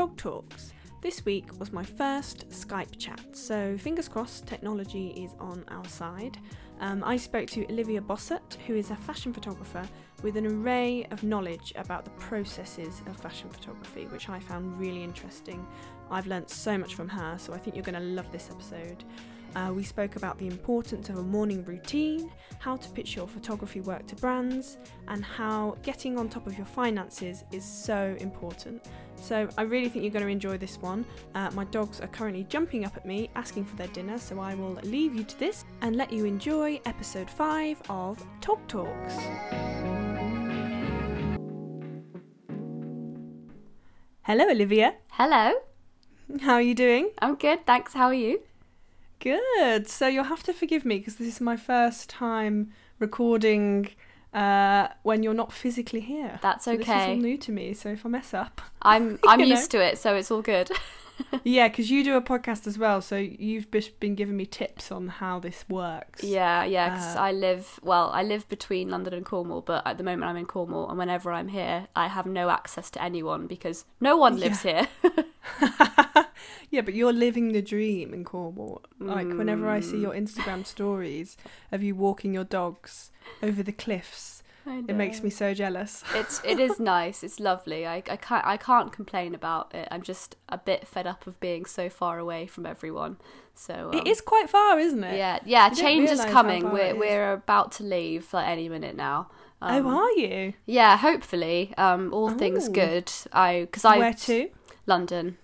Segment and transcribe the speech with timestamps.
[0.00, 0.72] Tog Talks.
[1.02, 6.38] This week was my first Skype chat, so fingers crossed technology is on our side.
[6.80, 9.86] Um, I spoke to Olivia Bossert, who is a fashion photographer
[10.22, 15.04] with an array of knowledge about the processes of fashion photography, which I found really
[15.04, 15.66] interesting.
[16.10, 19.04] I've learnt so much from her, so I think you're going to love this episode.
[19.54, 23.80] Uh, we spoke about the importance of a morning routine, how to pitch your photography
[23.80, 24.78] work to brands,
[25.08, 28.86] and how getting on top of your finances is so important.
[29.20, 31.04] So, I really think you're going to enjoy this one.
[31.34, 34.54] Uh, my dogs are currently jumping up at me, asking for their dinner, so I
[34.54, 39.14] will leave you to this and let you enjoy episode 5 of Tog Talks.
[44.22, 44.94] Hello, Olivia.
[45.10, 45.54] Hello.
[46.40, 47.10] How are you doing?
[47.18, 47.94] I'm good, thanks.
[47.94, 48.40] How are you?
[49.18, 49.88] Good.
[49.88, 53.90] So you'll have to forgive me because this is my first time recording
[54.34, 56.38] uh, when you're not physically here.
[56.42, 57.74] That's So this is all new to me.
[57.74, 59.56] So if I mess up, I'm I'm You know.
[59.56, 60.70] used to it, so it's all good.
[61.44, 65.08] yeah, because you do a podcast as well, so you've been giving me tips on
[65.08, 66.22] how this works.
[66.24, 66.88] yeah, yeah.
[66.96, 68.10] 'cause Uh, I live well.
[68.12, 71.30] I live between London and Cornwall, but at the moment I'm in Cornwall, and whenever
[71.32, 74.88] I'm here, I have no access to anyone because no one lives here.
[76.70, 78.82] yeah, but you're living the dream in Cornwall.
[78.98, 80.02] Like whenever I see Mm.
[80.02, 81.36] your Instagram stories
[81.72, 83.10] of you walking your dogs
[83.42, 86.04] over the cliffs, it makes me so jealous.
[86.14, 87.22] It's it is nice.
[87.24, 87.86] It's lovely.
[87.86, 89.88] I, I can't I can't complain about it.
[89.90, 93.16] I'm just a bit fed up of being so far away from everyone.
[93.54, 95.16] So um, it is quite far, isn't it?
[95.16, 95.70] Yeah, yeah.
[95.70, 96.70] You Change is coming.
[96.70, 96.96] We're is.
[96.98, 99.28] we're about to leave like any minute now.
[99.62, 100.54] Um, oh, are you?
[100.64, 101.74] Yeah, hopefully.
[101.76, 102.72] Um, all things Oh.
[102.72, 103.12] good.
[103.32, 104.48] I because I Where to?
[104.86, 105.36] London.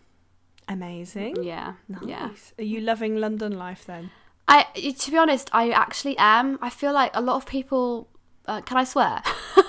[0.69, 1.43] Amazing.
[1.45, 2.03] Yeah, Nice.
[2.07, 2.31] yeah.
[2.59, 4.11] Are you loving London life then?
[4.49, 4.65] I
[4.99, 6.59] to be honest, I actually am.
[6.63, 8.09] I feel like a lot of people.
[8.47, 9.23] Uh, can I swear?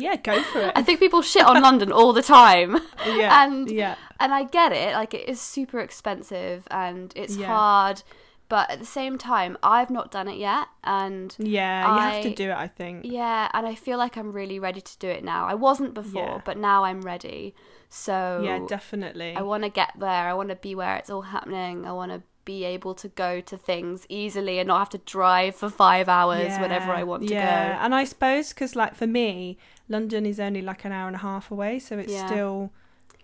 [0.00, 0.72] Yeah, go for it.
[0.76, 4.70] I think people shit on London all the time, yeah, and- yeah, and I get
[4.70, 4.92] it.
[4.94, 7.48] Like it is super expensive and it's Yeah.
[7.48, 8.04] hard,
[8.48, 11.94] but at the same time, I've not done it yet, and yeah.
[11.96, 12.56] You have to do it.
[12.56, 13.06] I think.
[13.06, 15.48] yeah, and I feel like I'm really ready to do it now.
[15.48, 16.40] I wasn't before, Yeah.
[16.44, 17.56] but now I'm ready.
[17.88, 19.34] So Yeah, definitely.
[19.36, 20.28] I want to get there.
[20.28, 21.86] I want to be where it's all happening.
[21.86, 25.54] I want to be able to go to things easily and not have to drive
[25.54, 27.74] for five hours whenever I want to yeah.
[27.76, 27.78] go.
[27.84, 31.18] and I suppose because like for me, London is only like an hour and a
[31.20, 32.26] half away, so it's Yeah.
[32.26, 32.70] still,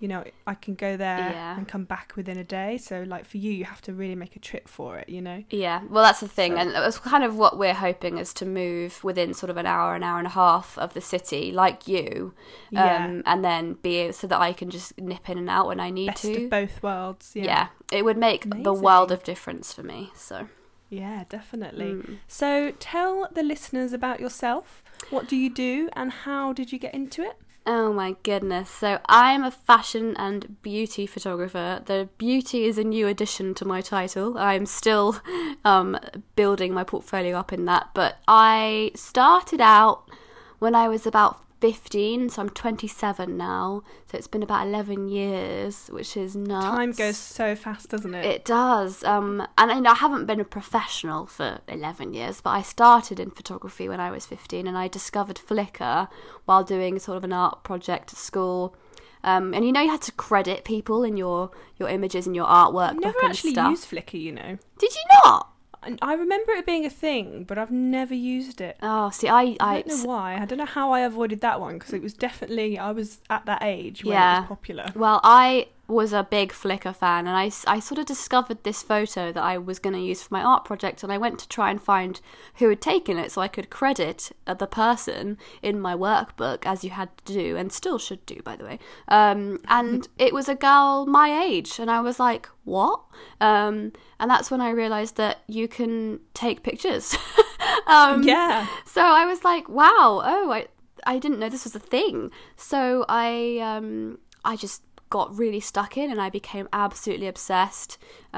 [0.00, 1.56] you know, I can go there Yeah.
[1.56, 2.76] and come back within a day.
[2.78, 5.08] So like for you, you have to really make a trip for it.
[5.08, 5.44] You know.
[5.50, 8.44] Yeah, well, that's the thing, So- and that's kind of what we're hoping is to
[8.46, 11.86] move within sort of an hour, an hour and a half of the city, like
[11.88, 12.34] you,
[12.70, 13.04] Yeah.
[13.04, 15.90] um, and then be so that I can just nip in and out when I
[15.90, 16.44] need Best to.
[16.44, 17.32] of both worlds.
[17.34, 17.44] Yeah.
[17.44, 17.66] yeah.
[17.92, 20.10] it would make the world of difference for me.
[20.16, 20.48] So,
[20.90, 21.92] Yeah, definitely.
[21.92, 22.18] mm.
[22.26, 24.82] So tell the listeners about yourself.
[25.10, 27.36] What do you do, and how did you get into it?
[27.66, 28.68] Oh my goodness.
[28.68, 31.82] So I'm a fashion and beauty photographer.
[31.84, 34.36] The beauty is a new addition to my title.
[34.36, 35.20] I'm still
[35.64, 35.98] um,
[36.36, 37.88] building my portfolio up in that.
[37.94, 40.10] But I started out
[40.58, 43.82] when I was about 15, so I'm 27 now.
[44.10, 46.66] So it's been about 11 years, which is nuts.
[46.66, 48.24] Time goes so fast, doesn't it?
[48.24, 49.02] It does.
[49.04, 53.30] Um, and I, I haven't been a professional for 11 years, but I started in
[53.30, 56.08] photography when I was 15 and I discovered Flickr
[56.44, 58.76] while doing sort of an art project at school.
[59.22, 62.46] Um, and you know, you had to credit people in your, your images and your
[62.46, 63.70] artwork I've never actually stuff.
[63.70, 64.58] used Flickr, you know.
[64.78, 65.53] Did you not?
[65.86, 68.76] And I remember it being a thing, but I've never used it.
[68.82, 70.36] Oh, see, I, I I, don't know why.
[70.36, 73.46] I don't know how I avoided that one because it was definitely I was at
[73.46, 74.86] that age when it was popular.
[74.94, 79.32] Well, I was a big Flickr fan, and I, I sort of discovered this photo
[79.32, 81.70] that I was going to use for my art project, and I went to try
[81.70, 82.20] and find
[82.56, 86.84] who had taken it so I could credit uh, the person in my workbook, as
[86.84, 88.78] you had to do, and still should do, by the way.
[89.08, 93.00] Um, and it was a girl my age, and I was like, what?
[93.40, 97.14] Um, and that's when I realised that you can take pictures.
[97.86, 98.66] um, Yeah.
[98.86, 100.66] so I was like, wow, oh, I
[101.06, 102.30] I didn't know this was a thing.
[102.56, 104.82] So I um I just
[105.16, 107.92] got really stuck in and I became absolutely obsessed.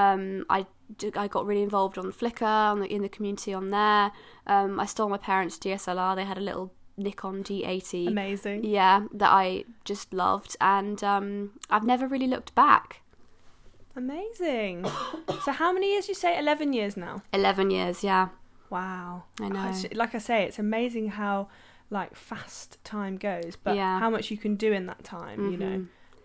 [0.05, 0.67] Um I
[1.25, 4.05] I got really involved on Flickr on the, in the community on there.
[4.55, 6.15] Um I stole my parents' DSLR.
[6.17, 6.67] They had a little
[6.99, 8.09] Nikon D80.
[8.09, 8.65] Amazing.
[8.65, 11.29] Yeah, that I just loved and um
[11.75, 12.87] I've never really looked back.
[14.05, 14.85] Amazing.
[15.45, 16.39] so how many years you say?
[16.39, 17.23] Eleven years now.
[17.33, 18.29] 11 years, yeah.
[18.69, 19.25] Wow.
[19.41, 19.73] I know.
[20.03, 21.49] Like I say, it's amazing how
[21.99, 23.99] like fast time goes, but Yeah.
[23.99, 25.39] how much you can do in that time.
[25.53, 25.77] You know.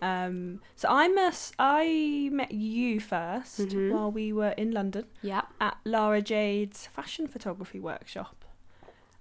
[0.02, 1.54] Um, so I must.
[1.60, 3.92] I met you 1st Mhm.
[3.92, 5.44] while we were in London Yeah.
[5.60, 8.44] at Lara Jade's fashion photography workshop,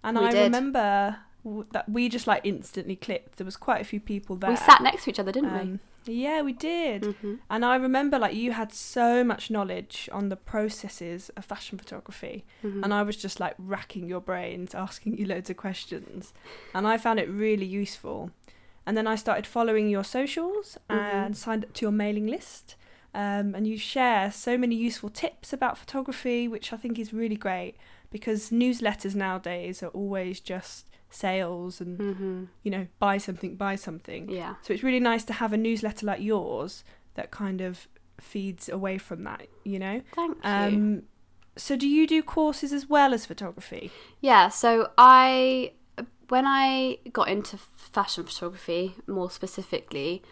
[0.02, 0.42] and We I did.
[0.44, 3.36] remember w- that we just like instantly clicked.
[3.36, 4.50] There was quite a few people there.
[4.50, 5.60] We sat next to each other, didn't we?
[5.60, 7.04] Um, Yeah, we did.
[7.04, 11.76] hmm And I remember like you had so much knowledge on the processes of fashion
[11.78, 12.44] photography.
[12.62, 16.32] hmm And I was just like racking your brains, asking you loads of questions.
[16.74, 18.30] And I found it really useful.
[18.86, 22.76] And then I started following your socials and signed up to your mailing list.
[23.12, 27.36] Um, and you share so many useful tips about photography, which I think is really
[27.36, 27.74] great
[28.10, 34.28] because newsletters nowadays are always just sales and, hmm you know, buy something, buy something.
[34.30, 34.54] Yeah.
[34.62, 36.84] So it's really nice to have a newsletter like yours
[37.14, 37.88] that kind of
[38.20, 40.02] feeds away from that, you know?
[40.14, 40.50] Thank you.
[40.50, 41.02] Um,
[41.56, 43.90] so do you do courses as well as photography?
[44.20, 45.72] Yeah, so I
[46.30, 50.22] when I got into fashion photography more specifically,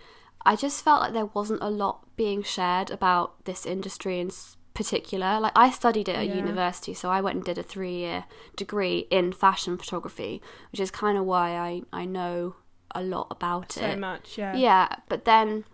[0.46, 4.30] I just felt like there wasn't a lot being shared about this industry in
[4.72, 5.40] particular.
[5.40, 6.36] Like I studied it at Yeah.
[6.36, 8.24] university, so I went and did a 3-year
[8.56, 10.40] degree in fashion photography,
[10.72, 12.54] which is kind of why I I know
[12.94, 13.94] a lot about So it.
[13.94, 14.56] So much, yeah.
[14.56, 15.64] Yeah, but then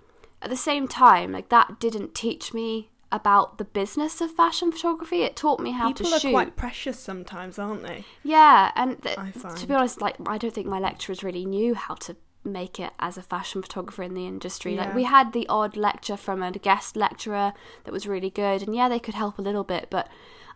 [0.43, 5.22] at the same time, like that didn't teach me about the business of fashion photography.
[5.22, 6.22] It taught me how People to shoot.
[6.22, 8.05] People are quite precious sometimes, aren't they?
[8.25, 11.75] Yeah, and th- I to be honest, like I don't think my lecturers really knew
[11.76, 14.76] how to make it as a fashion photographer in the industry.
[14.76, 17.52] Like we had the odd lecture from a guest lecturer
[17.84, 20.08] that was really good, and yeah, they could help a little bit, but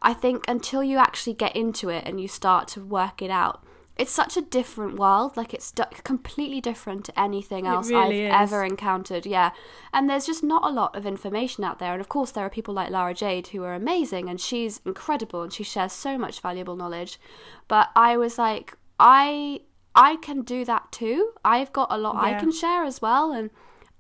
[0.02, 3.62] I think until you actually get into it and you start to work it out,
[3.98, 5.36] it's such a different world.
[5.36, 8.52] Like it's d- completely different to anything else really I've is.
[8.52, 9.26] ever encountered.
[9.26, 9.50] Yeah,
[9.92, 11.92] and there's just not a lot of information out there.
[11.92, 15.42] And of course, there are people like Lara Jade who are amazing, and she's incredible,
[15.42, 17.18] and she shares so much valuable knowledge.
[17.66, 19.62] But I was like, I
[19.94, 21.32] I can do that too.
[21.44, 23.50] I've got a lot I can share as well, and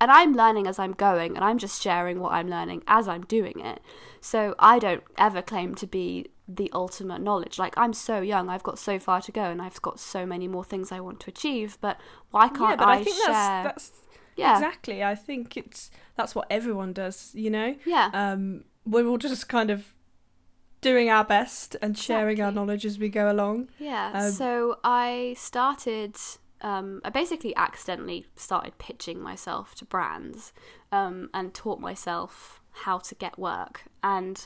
[0.00, 3.22] and I'm learning as I'm going, and I'm just sharing what I'm learning as I'm
[3.22, 3.80] doing it.
[4.20, 7.58] So I don't ever claim to be the ultimate knowledge.
[7.58, 10.48] Like I'm so young, I've got so far to go, and I've got so many
[10.48, 11.76] more things I want to achieve.
[11.80, 12.00] But
[12.30, 13.26] why can't yeah, but I, I, think share?
[13.34, 13.92] that's that's
[14.36, 15.04] yeah, exactly.
[15.04, 17.76] I think it's that's what everyone does, you know?
[17.84, 19.94] yeah, Um we're all just kind of
[20.80, 23.68] doing our best and sharing our knowledge as we go along.
[23.78, 24.12] yeah.
[24.14, 26.16] um, so I started.
[26.60, 30.52] Um, I basically accidentally started pitching myself to brands
[30.90, 33.84] um, and taught myself how to get work.
[34.02, 34.44] And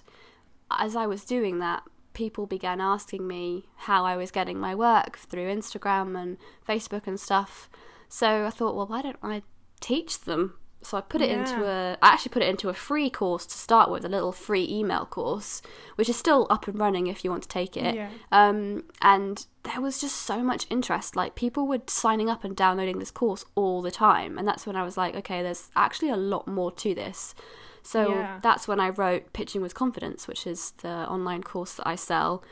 [0.79, 1.83] as I was doing that,
[2.15, 6.37] people began asking me how I was getting my work through Instagram and
[6.67, 7.71] Facebook and stuff.
[8.09, 9.43] So I thought, well, why don't I
[9.81, 10.55] teach them?
[10.85, 11.97] So I put it into a.
[12.03, 15.07] I actually put it into a free course to start with, a little free email
[15.07, 15.63] course,
[15.95, 17.95] which is still up and running if you want to take it.
[17.95, 18.11] Yeah.
[18.33, 21.15] Um, and there was just so much interest.
[21.15, 24.75] Like people were signing up and downloading this course all the time, and that's when
[24.75, 27.35] I was like, okay, there's actually a lot more to this.
[27.83, 28.39] So Yeah.
[28.43, 32.43] that's when I wrote Pitching with Confidence, which is the online course that I sell,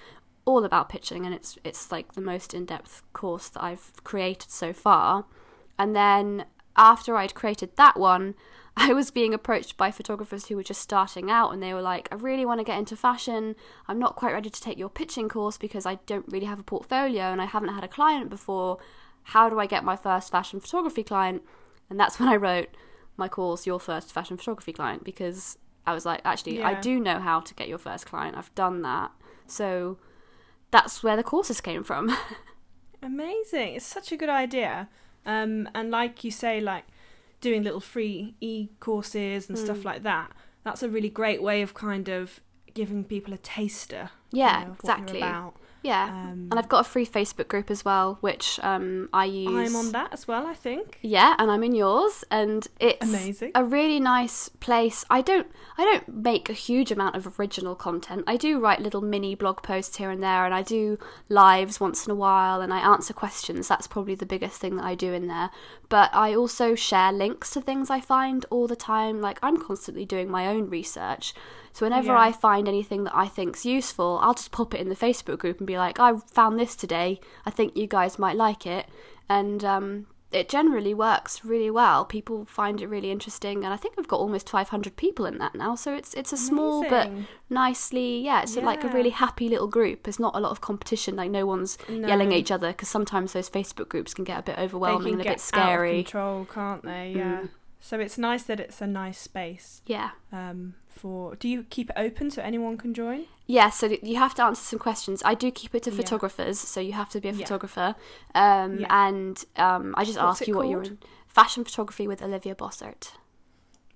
[0.44, 4.50] all about pitching, and it's it's like the most in depth course that I've created
[4.50, 5.26] so far.
[5.78, 6.46] And then
[6.76, 8.34] after I'd created that one,
[8.76, 12.08] I was being approached by photographers who were just starting out and they were like,
[12.10, 13.56] I really want to get into fashion.
[13.88, 16.64] I'm not quite ready to take your pitching course because I don't really have a
[16.64, 18.78] portfolio and I haven't had a client before.
[19.24, 21.42] How do I get my first fashion photography client?
[21.90, 22.68] And that's when I wrote
[23.20, 25.56] my course, Your First Fashion Photography Client, because
[25.86, 28.36] I was like, actually, I do know how to get your first client.
[28.36, 29.12] I've done that.
[29.46, 29.98] So
[30.72, 32.16] that's where the courses came from.
[33.02, 33.74] Amazing.
[33.76, 34.88] It's such a good idea.
[35.24, 36.84] Um, and like you say, like
[37.40, 39.62] doing little free e courses and Mm.
[39.62, 40.32] stuff like that,
[40.64, 42.40] that's a really great way of kind of
[42.74, 44.10] giving people a taster.
[44.30, 45.20] Yeah, you know, of what you're exactly.
[45.82, 46.04] Yeah.
[46.04, 49.70] Um, And I've got a free Facebook group as well, which um, I use.
[49.70, 50.98] I'm on that as well, I think.
[51.02, 53.52] Yeah, and I'm in yours, and it's Amazing.
[53.54, 55.04] a really nice place.
[55.08, 55.46] I don't,
[55.78, 58.24] I don't make a huge amount of original content.
[58.26, 62.06] I do write little mini blog posts here and there, and I do lives once
[62.06, 63.68] in a while, and I answer questions.
[63.68, 65.50] That's probably the biggest thing that I do in there.
[65.88, 69.20] But I also share links to things I find all the time.
[69.20, 71.34] Like I'm constantly doing my own research.
[71.72, 72.18] So whenever Yeah.
[72.18, 75.58] I find anything that I think's useful, I'll just pop it in the Facebook group
[75.58, 77.20] and be like, "I found this today.
[77.46, 78.86] I think you guys might like it."
[79.28, 82.04] And um, it generally works really well.
[82.04, 85.54] People find it really interesting, and I think I've got almost 500 people in that
[85.54, 85.74] now.
[85.74, 87.10] So it's it's a small but
[87.48, 90.04] nicely, yeah, it's like a really happy little group.
[90.04, 91.16] There's not a lot of competition.
[91.16, 94.42] Like no one's yelling at each other because sometimes those Facebook groups can get a
[94.42, 95.90] bit overwhelming and a bit scary.
[95.90, 97.12] out of control, can't they?
[97.16, 97.40] Yeah.
[97.42, 97.48] Mm.
[97.80, 100.10] So it's nice that it's a nice space Yeah.
[100.32, 101.34] um, for.
[101.36, 103.26] Do you keep it open so anyone can join?
[103.46, 105.22] Yeah, so you have to answer some questions.
[105.24, 105.96] I do keep it to Yeah.
[105.96, 107.38] photographers, so you have to be a Yeah.
[107.44, 107.94] photographer.
[108.34, 109.06] Um, Yeah.
[109.08, 110.98] And um, I just What's ask you what you're in.
[111.26, 113.12] Fashion photography with Olivia Bossert.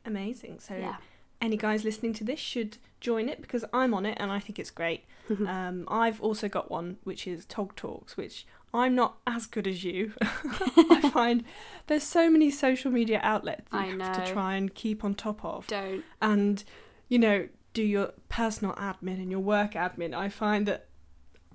[0.04, 0.60] Amazing.
[0.60, 0.96] So Yeah.
[1.40, 4.58] any guys listening to this should join it because I'm on it and I think
[4.58, 5.04] it's great.
[5.46, 9.84] um, I've also got one which is Tog Talks, which I'm not as good as
[9.84, 10.12] you.
[10.22, 11.44] I find
[11.86, 14.12] there's so many social media outlets that I have know.
[14.24, 15.66] to try and keep on top of.
[15.68, 16.04] Don't.
[16.20, 16.64] and
[17.14, 17.38] you know
[17.78, 20.80] do your personal admin and your work admin i find that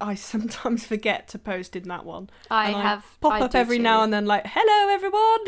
[0.09, 3.55] i sometimes forget to post in that one I And I have pop I up
[3.63, 3.83] every too.
[3.89, 5.43] now and then like hello everyone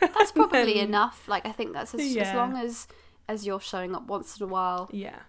[0.18, 1.28] That's probably then- enough.
[1.28, 2.88] Like I think that's as, as long as
[3.28, 5.20] as you're showing up once in a while, yeah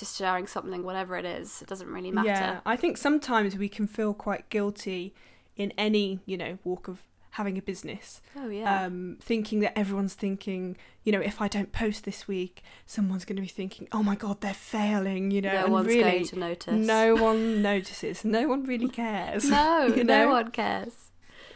[0.00, 2.28] just sharing something, whatever it is, it doesn't really matter.
[2.28, 5.12] yeah i think sometimes we can feel quite guilty
[5.56, 6.98] in any you know walk of
[7.34, 8.84] having a business Oh yeah.
[8.84, 13.36] um thinking that everyone's thinking you know if i don't post this week someone's going
[13.36, 16.24] to be thinking oh my god they're failing you know no and one's really going
[16.26, 16.86] to notice.
[16.86, 20.94] no one notices no one really cares No, you no one cares.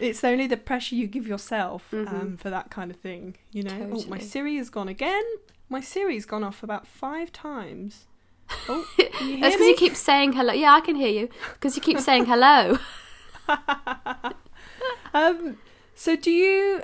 [0.00, 2.08] It's only the pressure you give yourself Mhm.
[2.12, 3.36] um, for that kind of thing.
[3.52, 4.20] You know, oh, my Totally.
[4.22, 5.22] Siri has gone again.
[5.68, 8.06] My Siri's gone off about five times.
[8.68, 10.52] Oh, you hear That's because you keep saying hello.
[10.52, 11.28] Yeah, I can hear you.
[11.54, 12.78] Because you keep saying hello.
[15.14, 15.56] um,
[15.94, 16.82] so do you?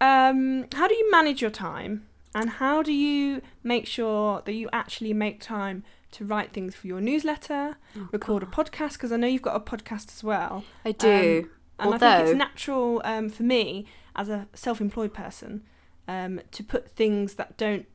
[0.00, 4.68] Um, how do you manage your time, and how do you make sure that you
[4.72, 8.94] actually make time to write things for your newsletter, Oh, record a podcast?
[8.94, 10.64] Because I know you've got a podcast as well.
[10.84, 11.48] I do.
[11.78, 15.62] And I think Although- it's natural um, for me as a self-employed person
[16.08, 17.86] um, to put things that don't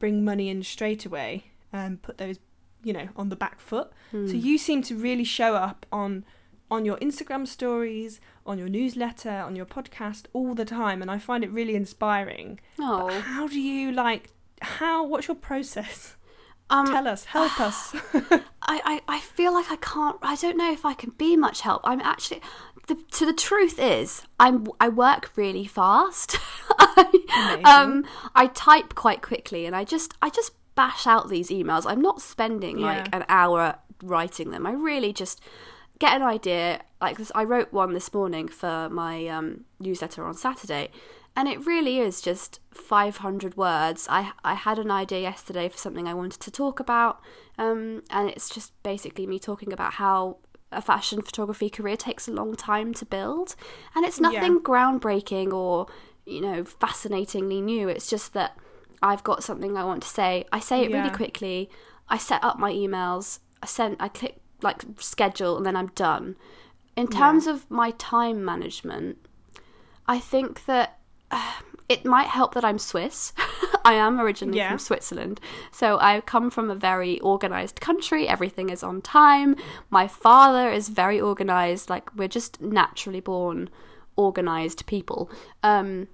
[0.00, 2.38] bring money in straight away, um, put those,
[2.82, 3.90] you know, on the back foot.
[4.12, 4.26] So Hmm.
[4.36, 6.24] you seem to really show up on
[6.70, 11.18] on your Instagram stories, on your newsletter, on your podcast all the time, and I
[11.18, 12.58] find it really inspiring.
[12.76, 14.30] But oh, how do you like?
[14.62, 15.04] How?
[15.06, 16.16] What's your process?
[16.70, 17.24] um, Tell us.
[17.26, 17.94] Help us.
[18.14, 18.40] I,
[18.84, 20.16] I, I feel like I can't.
[20.22, 21.82] I don't know if I can be much help.
[21.84, 22.40] I'm actually.
[22.86, 26.36] The, to the truth is, I'm I work really fast.
[26.78, 31.84] I, um, I type quite quickly, and I just I just bash out these emails.
[31.86, 34.66] I'm not spending like an hour writing them.
[34.66, 35.40] I really just
[35.98, 36.80] get an idea.
[37.00, 40.90] Like this, I wrote one this morning for my um, newsletter on Saturday,
[41.36, 44.06] and it really is just 500 words.
[44.10, 47.20] I I had an idea yesterday for something I wanted to talk about,
[47.56, 50.38] um, and it's just basically me talking about how
[50.70, 53.54] a fashion photography career takes a long time to build,
[53.94, 54.58] and it's nothing Yeah.
[54.64, 55.86] groundbreaking or
[56.26, 57.88] you know fascinatingly new.
[57.88, 58.56] It's just that
[59.02, 60.44] I've got something I want to say.
[60.52, 61.70] I say it really quickly.
[62.08, 63.38] I set up my emails.
[63.62, 63.96] I send.
[64.00, 66.36] I click like schedule, and then I'm done.
[66.96, 69.18] In terms of my time management,
[70.06, 70.98] I think that
[71.30, 71.52] uh,
[71.88, 73.32] it might help that I'm Swiss.
[73.84, 74.68] I am originally Yeah.
[74.70, 78.28] from Switzerland, so I come from a very organized country.
[78.28, 79.56] Everything is on time.
[79.90, 81.88] My father is very organized.
[81.88, 83.70] Like we're just naturally born
[84.16, 85.30] organized people.
[85.62, 86.08] Um,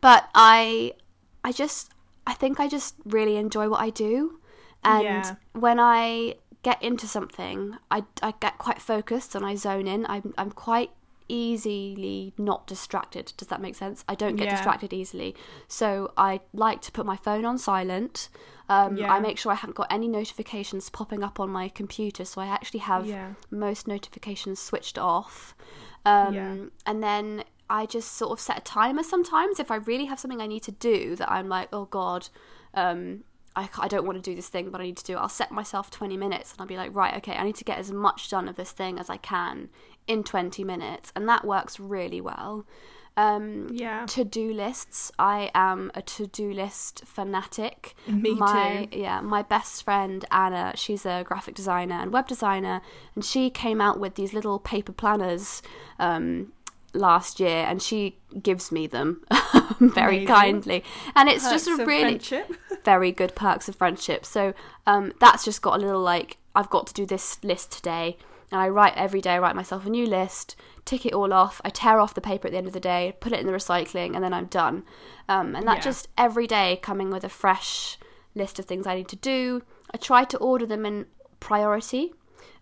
[0.00, 0.92] but I,
[1.44, 1.92] I just,
[2.26, 4.40] I think I just really enjoy what I do,
[4.82, 5.34] and Yeah.
[5.52, 10.04] when I get into something, I, I get quite focused and I zone in.
[10.08, 10.90] I'm I'm quite
[11.30, 13.32] easily not distracted.
[13.36, 14.04] Does that make sense?
[14.08, 14.54] I don't get Yeah.
[14.54, 15.34] distracted easily,
[15.66, 18.28] so I like to put my phone on silent.
[18.68, 19.12] Um, Yeah.
[19.12, 22.46] I make sure I haven't got any notifications popping up on my computer, so I
[22.46, 23.34] actually have Yeah.
[23.50, 25.54] most notifications switched off.
[26.04, 26.72] Um.
[26.86, 30.40] And then I just sort of set a timer sometimes if I really have something
[30.40, 32.28] I need to do that I'm like, oh God,
[32.72, 33.24] um,
[33.58, 35.20] I, I don't want to do this thing, but I need to do it.
[35.20, 37.78] I'll set myself 20 minutes and I'll be like, right, okay, I need to get
[37.78, 39.68] as much done of this thing as I can
[40.06, 41.12] in 20 minutes.
[41.16, 42.66] And that works really well.
[43.16, 44.06] Um, Yeah.
[44.06, 45.10] to do lists.
[45.18, 47.96] I am a to do list fanatic.
[48.06, 48.96] Me my, too.
[48.96, 52.80] Yeah, my best friend Anna, she's a graphic designer and web designer,
[53.16, 55.62] and she came out with these little paper planners
[55.98, 56.52] um,
[56.94, 59.22] last year, and she gives me them
[59.78, 60.26] very Amazing.
[60.26, 62.20] kindly, and it's just a really
[62.84, 64.24] very good perks of friendship.
[64.24, 64.54] So
[64.86, 68.16] um, that's just got a little like I've got to do this list today,
[68.50, 69.32] and I write every day.
[69.32, 71.60] I write myself a new list, tick it all off.
[71.64, 73.52] I tear off the paper at the end of the day, put it in the
[73.52, 74.84] recycling, and then I'm done.
[75.28, 75.82] Um, and that Yeah.
[75.82, 77.98] just every day coming with a fresh
[78.34, 79.62] list of things I need to do.
[79.92, 81.06] I try to order them in
[81.40, 82.12] priority,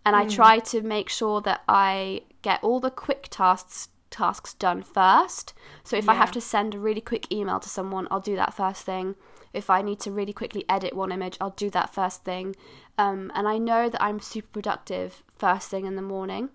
[0.05, 0.23] and Hmm.
[0.23, 5.53] I try to make sure that I get all the quick tasks tasks done first.
[5.85, 8.55] So if I have to send a really quick email to someone, I'll do that
[8.55, 9.15] first thing.
[9.53, 12.57] If I need to really quickly edit one image, I'll do that first thing.
[12.99, 16.51] Um, and I know that I'm super productive first thing in the morning.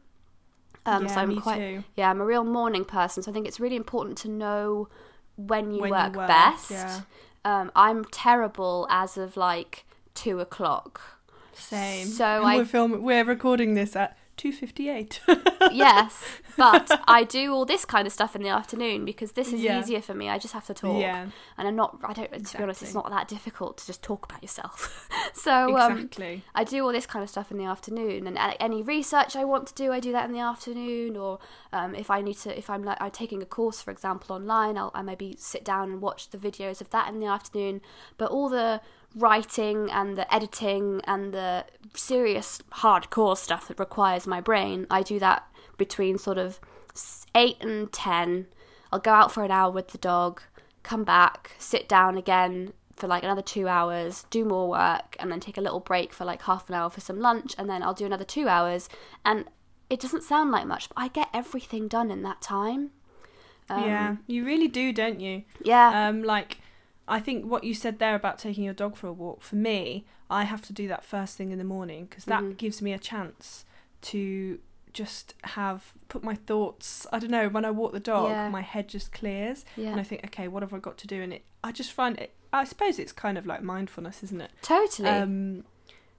[0.86, 1.84] Um, Yeah, so I'm me quite too.
[1.96, 3.24] yeah, I'm a real morning person.
[3.24, 4.89] So I think it's really important to know
[5.36, 6.72] when you, When you work, work, best.
[6.72, 7.01] yeah.
[7.46, 11.01] Um, I'm terrible as of like two o'clock.
[11.53, 12.08] Same.
[12.08, 15.21] So And I- we're film we're recording this at two fifty eight.
[15.71, 16.24] yes,
[16.57, 19.79] but I do all this kind of stuff in the afternoon because this is Yeah.
[19.79, 20.29] easier for me.
[20.29, 21.27] I just have to talk, Yeah.
[21.57, 22.00] and I'm not.
[22.03, 22.45] I don't.
[22.48, 25.07] To be honest, it's not that difficult to just talk about yourself.
[25.33, 26.10] so um,
[26.55, 29.67] I do all this kind of stuff in the afternoon, and any research I want
[29.67, 31.15] to do, I do that in the afternoon.
[31.17, 31.38] Or
[31.71, 34.75] um, if I need to, if I'm like I'm taking a course, for example, online,
[34.75, 37.81] I'll I maybe sit down and watch the videos of that in the afternoon.
[38.17, 38.81] But all the
[39.15, 45.20] writing and the editing and the serious hardcore stuff that requires my brain, I do
[45.20, 46.60] that between sort of
[47.36, 48.48] eight and ten.
[48.91, 50.41] I'll go out for an hour with the dog,
[50.84, 55.39] come back, sit down again for like another two hours, do more work, and then
[55.39, 57.94] take a little break for like half an hour for some lunch, and then I'll
[57.94, 58.89] do another two hours.
[59.25, 59.46] And
[59.89, 62.91] it doesn't sound like much, but I get everything done in that time.
[63.70, 65.44] Um, yeah, you really do, don't you?
[65.63, 66.08] Yeah.
[66.08, 66.60] Um, like,
[67.08, 70.05] I think what you said there about taking your dog for a walk, for me,
[70.29, 72.58] I have to do that first thing in the morning because that Mhm.
[72.58, 73.65] gives me a chance
[74.03, 74.60] to
[74.93, 77.08] just have put my thoughts.
[77.12, 77.48] I don't know.
[77.50, 78.50] When I walk the dog, Yeah.
[78.50, 79.89] my head just clears, yeah.
[79.91, 81.22] and I think, okay, what have I got to do?
[81.22, 82.34] And it, I just find it.
[82.53, 84.51] I suppose it's kind of like mindfulness, isn't it?
[84.62, 85.08] totally.
[85.10, 85.63] Um,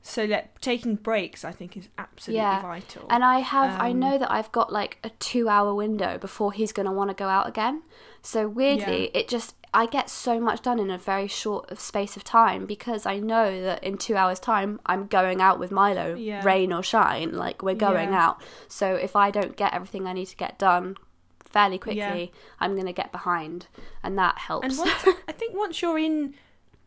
[0.03, 2.61] so like taking breaks, I think, is absolutely Yeah.
[2.61, 3.07] vital.
[3.09, 6.53] And I have, I Um, know that I've got like a two hour window before
[6.53, 7.83] he's going to want to go out again.
[8.21, 12.25] So weirdly, it just, I get so much done in a very short space of
[12.25, 16.45] time because I know that in two hours' time, I'm going out with Milo, Yeah.
[16.45, 18.27] rain or shine, like we're going Yeah.
[18.27, 18.43] out.
[18.69, 20.97] So if I don't get everything I need to get done
[21.45, 22.41] fairly quickly, Yeah.
[22.61, 23.67] I'm going to get behind.
[24.03, 24.67] And that helps.
[24.67, 26.35] and once I think once you're in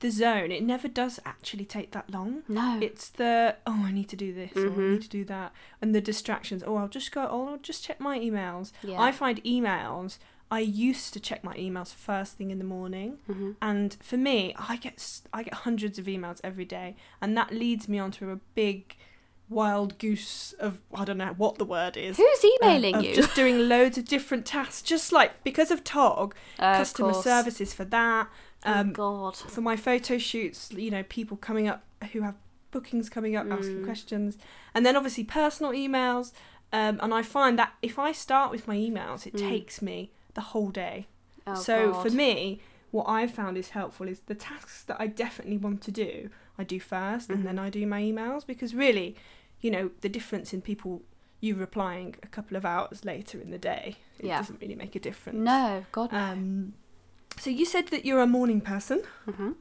[0.05, 2.31] the zone, it never does actually take that long.
[2.47, 2.79] no.
[2.87, 4.91] It's the oh, I need to do this or I Mhm.
[4.93, 5.49] need to do that,
[5.81, 6.61] and the distractions.
[6.67, 7.21] Oh, I'll just go.
[7.35, 8.67] Oh, I'll just check my emails.
[8.83, 9.01] yeah.
[9.07, 10.11] I find emails.
[10.51, 14.37] I used to check my emails first thing in the morning, hmm and for me,
[14.71, 14.97] I get
[15.37, 18.95] I get hundreds of emails every day, and that leads me onto a big
[19.47, 22.17] wild goose of I don't know what the word is.
[22.17, 23.15] Who's uh, emailing of you?
[23.15, 27.85] Just doing loads of different tasks, just like because of Tog, Uh, customer services for
[27.85, 28.27] that.
[28.65, 29.35] Um, oh, God.
[29.37, 32.35] for my photo shoots, you know, people coming up who have
[32.71, 33.85] bookings coming up asking Mm.
[33.85, 34.37] questions,
[34.73, 36.33] and then obviously personal emails.
[36.73, 39.49] Um, and I find that if I start with my emails, it Mm.
[39.49, 41.07] takes me the whole day.
[41.47, 42.59] Oh, so for me,
[42.91, 46.63] what I've found is helpful is the tasks that I definitely want to do, I
[46.63, 47.43] do 1st and Mhm.
[47.43, 49.15] then I do my emails because really,
[49.61, 51.03] you know, the difference in people
[51.39, 54.37] you replying a couple of hours later in the day, it Yeah.
[54.39, 55.37] doesn't really make a difference.
[55.37, 56.11] No, God.
[56.11, 56.71] No.
[57.39, 59.03] So you said that you're a morning person.
[59.29, 59.51] hmm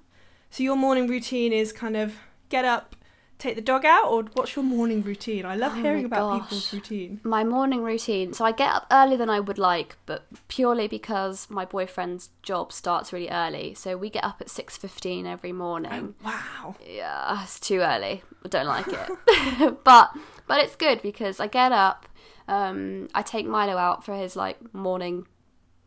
[0.51, 2.15] So your morning routine is kind of
[2.49, 2.95] get up,
[3.39, 5.45] take the dog out, or what's your morning routine?
[5.45, 6.43] I love Oh hearing about gosh.
[6.43, 7.21] people's routine.
[7.25, 8.33] my morning routine.
[8.33, 12.73] So I get up earlier than I would like, but purely because my boyfriend's job
[12.73, 13.75] starts really early.
[13.75, 16.15] So we get up at six fifteen every morning.
[16.25, 16.77] Wow.
[16.87, 18.23] Yeah, it's too early.
[18.45, 20.11] I don't like it, but
[20.47, 22.07] but it's good because I get up.
[22.47, 25.27] Um, I take Milo out for his like morning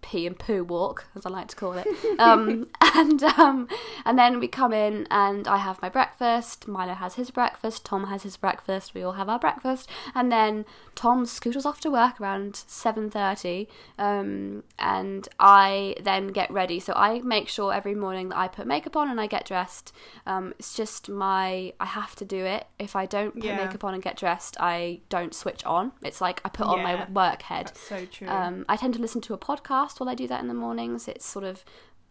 [0.02, 1.88] pee and poo walk, as I like to call it.
[2.20, 3.68] Um, and um,
[4.06, 6.68] and then we come in and I have my breakfast.
[6.68, 7.86] Milo has his breakfast.
[7.86, 8.94] Tom has his breakfast.
[8.94, 13.68] We all have our breakfast, and then Tom scooters off to work around seven thirty.
[13.98, 16.80] Um, and I then get ready.
[16.80, 19.92] So I make sure every morning that I put makeup on and I get dressed.
[20.26, 22.68] Um, it's just my I have to do it.
[22.80, 23.58] If I don't put Yeah.
[23.66, 25.92] makeup on and get dressed, I don't switch on.
[26.04, 27.68] It's like I put on my work head.
[27.68, 28.28] That's so true.
[28.28, 31.08] Um, I tend to listen to a podcast while I do that in the mornings.
[31.08, 31.64] It sort of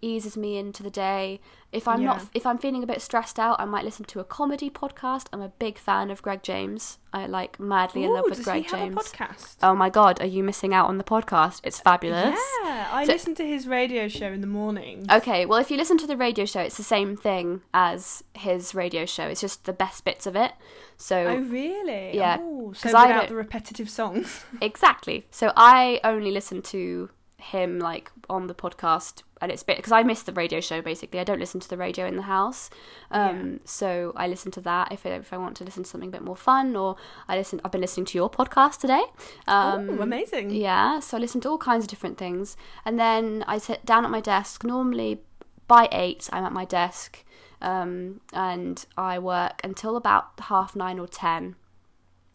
[0.03, 1.41] eases me into the day.
[1.73, 4.25] If I'm not, if I'm feeling a bit stressed out, I might listen to a
[4.25, 5.27] comedy podcast.
[5.33, 6.99] I'm a big fan of Greg James.
[7.15, 8.95] I like madly in love with Greg James.
[8.95, 9.57] podcast?
[9.62, 11.61] Oh my god, are you missing out on the podcast?
[11.65, 12.39] It's fabulous.
[12.62, 15.07] Yeah, I So- listen to his radio show in the morning.
[15.11, 18.75] Okay, well, if you listen to the radio show, it's the same thing as his
[18.75, 19.25] radio show.
[19.27, 20.53] It's just the best bits of it.
[20.99, 22.15] So Oh, really?
[22.15, 24.45] Yeah, Oh, so I without don't- the repetitive songs.
[24.61, 25.27] Exactly.
[25.31, 27.09] So I only listen to
[27.52, 30.80] him like on the podcast, and it's bit because I miss the radio show.
[30.82, 32.70] Basically, I don't listen to the radio in the house.
[33.11, 36.09] Um, So I listen to that if I, if I want to listen to something
[36.09, 36.96] a bit more fun, or
[37.28, 37.61] I listen.
[37.64, 39.02] I've been listening to your podcast today.
[39.46, 40.50] Um, oh, amazing.
[40.50, 44.04] yeah, so I listen to all kinds of different things, and then I sit down
[44.04, 44.64] at my desk.
[44.64, 45.20] Normally,
[45.68, 47.24] by eight, I'm at my desk,
[47.62, 51.56] um, and I work until about half nine or ten,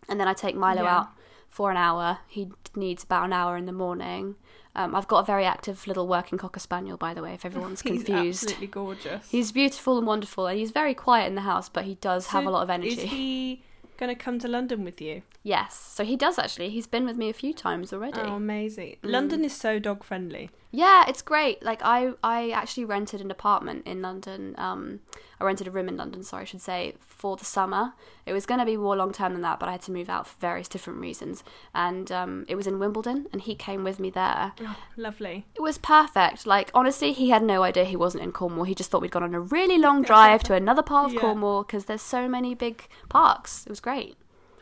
[0.10, 0.98] and then I take Milo Yeah.
[0.98, 1.08] out
[1.50, 2.20] for an hour.
[2.28, 4.36] He needs about an hour in the morning.
[4.76, 7.82] Um, I've got a very active little working cocker spaniel, by the way, if everyone's
[7.84, 8.08] confused.
[8.08, 9.30] He's absolutely gorgeous.
[9.30, 12.46] He's beautiful and wonderful, and he's very quiet in the house, but he does have
[12.46, 12.92] a lot of energy.
[12.92, 13.64] Is he
[13.98, 15.22] going to come to London with you?
[15.44, 16.70] Yes, so he does actually.
[16.70, 18.20] He's been with me a few times already.
[18.20, 18.98] Oh, amazing.
[19.04, 19.12] Mm.
[19.12, 20.50] London is so dog friendly.
[20.72, 21.62] Yeah, it's great.
[21.64, 24.56] Like I, I actually rented an apartment in London.
[24.58, 25.02] Um,
[25.42, 27.94] I rented a room in London, sorry, I should say, for the summer.
[28.26, 30.10] It was going to be more long term than that, but I had to move
[30.10, 31.44] out for various different reasons.
[31.74, 34.54] And um, it was in Wimbledon, and he came with me there.
[34.62, 35.46] Oh, lovely.
[35.56, 36.46] It was perfect.
[36.46, 38.66] Like, honestly, he had no idea he wasn't in Cornwall.
[38.66, 41.22] He just thought we'd gone on a really long drive to another part of Yeah.
[41.22, 43.66] Cornwall because there's so many big parks.
[43.66, 44.16] It was great.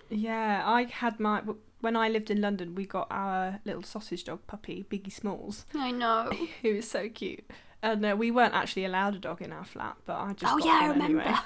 [0.10, 1.42] Yeah, I had my
[1.82, 2.76] when I lived in London.
[2.76, 6.32] We got our little sausage dog puppy, Biggie Smalls, I know.
[6.62, 7.46] He was so cute.
[7.82, 10.58] And uh, we weren't actually allowed a dog in our flat, but I just Oh,
[10.58, 11.22] yeah, I remember.
[11.22, 11.40] anyway.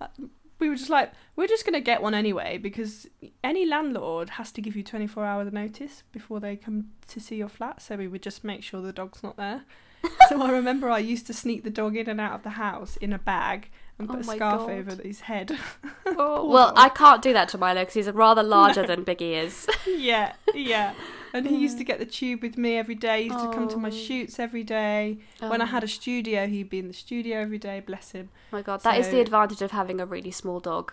[0.58, 3.06] we were just like, we're just gonna get one anyway because
[3.42, 7.48] any landlord has to give you 24 hour notice before they come to see your
[7.48, 7.82] flat.
[7.82, 9.62] So we would just make sure the dog's not there.
[10.28, 12.96] so I remember I used to sneak the dog in and out of the house
[12.96, 13.70] in a bag
[14.10, 14.70] and Oh a scarf God.
[14.70, 15.56] over his head.
[16.14, 16.74] Oh, well.
[16.76, 19.66] I can't do that to Milo because he's rather larger than Biggie is.
[19.86, 20.92] yeah, yeah.
[21.32, 23.22] And he used to get the tube with me every day.
[23.22, 23.92] He used to come to my Oh.
[23.92, 25.18] shoots every day.
[25.40, 25.68] When I Oh.
[25.68, 27.80] had a studio, he'd be in the studio every day.
[27.80, 28.28] Bless him.
[28.52, 30.92] Oh my god, that is the advantage of having a really small dog.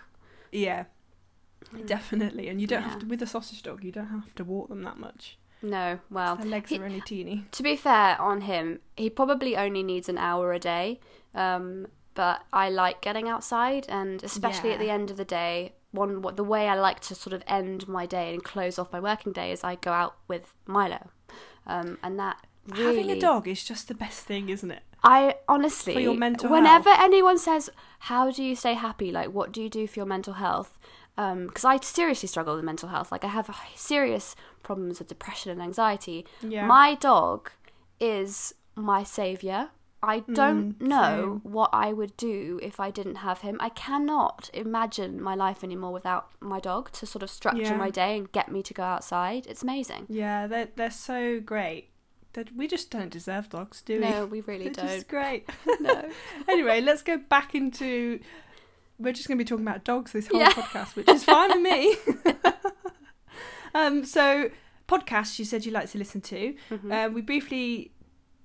[0.52, 0.84] Yeah,
[1.86, 2.48] definitely.
[2.48, 2.88] And you don't Yeah.
[2.88, 3.84] have to with a sausage dog.
[3.84, 5.36] You don't have to walk them that much.
[5.62, 7.44] No, well, Their legs he- are only teeny.
[7.52, 11.00] to be fair on him, he probably only needs an hour a day.
[11.34, 16.22] Um, but I like getting outside, and especially at the end of the day, one
[16.22, 19.00] what the way I like to sort of end my day and close off my
[19.00, 21.10] working day is I go out with Milo,
[21.66, 22.36] um, and that
[22.68, 24.82] really Having a dog is just the best thing, isn't it?
[25.02, 27.70] I honestly, For your mental whenever anyone says,
[28.00, 30.78] "How do you stay happy?" Like, what do you do for your mental health?
[31.16, 33.12] Because I seriously struggle with mental health.
[33.12, 36.26] Like, I have serious problems with depression and anxiety.
[36.40, 36.66] Yeah.
[36.66, 37.50] My dog
[37.98, 39.68] is my savior.
[40.02, 43.58] I don't Mm, know what I would do if I didn't have him.
[43.60, 47.76] I cannot imagine my life anymore without my dog to sort of structure Yeah.
[47.76, 49.46] my day and get me to go outside.
[49.46, 50.06] It's amazing.
[50.08, 51.88] Yeah, they're they're so great.
[52.34, 54.08] That we just don't deserve dogs, do we?
[54.08, 55.08] No, we really They're don't.
[55.08, 55.48] great.
[55.80, 56.08] No.
[56.48, 58.20] anyway, let's go back into.
[58.98, 60.50] We're just going to be talking about dogs this whole Yeah.
[60.52, 61.96] podcast, which is fine with me.
[63.74, 64.50] um, so
[64.88, 66.54] podcasts you said you like to listen to.
[66.70, 66.92] Mhm.
[66.92, 67.92] Uh, we briefly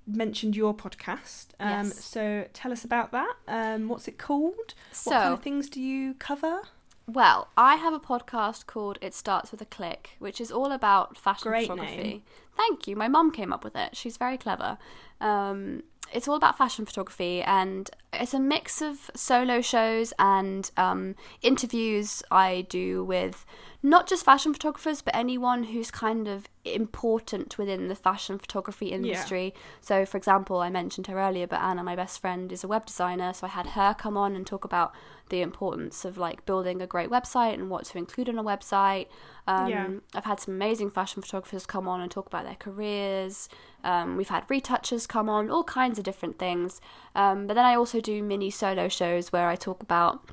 [0.08, 1.48] mentioned your podcast.
[1.60, 2.04] Um, Yes.
[2.04, 3.34] So tell us about that.
[3.48, 4.74] Um, what's it called?
[4.92, 6.62] so, what kind of things do you cover?
[7.08, 11.18] Well, I have a podcast called It Starts with a Click, which is all about
[11.18, 11.98] fashion Great photography.
[11.98, 12.22] name.
[12.58, 12.96] Thank you.
[12.96, 13.96] My mum came up with it.
[13.96, 14.78] She's very clever.
[15.22, 17.90] Um, it's all about fashion photography, and
[18.22, 23.46] it's a mix of solo shows and um, interviews I do with
[23.84, 29.54] not just fashion photographers, but anyone who's kind of important within the fashion photography industry.
[29.80, 32.88] So, for example, I mentioned her earlier, but Anna, my best friend, is a web
[32.88, 33.32] designer.
[33.34, 34.94] So I had her come on and talk about
[35.30, 39.08] the importance of like building a great website and what to include on a website.
[39.48, 39.90] Um, Yeah.
[40.16, 43.50] I've had some amazing fashion photographers come on and talk about their careers.
[43.84, 46.82] Um, we've had retouchers come on, all kinds of different things.
[47.16, 50.28] Um, but then I also do mini solo shows where I talk about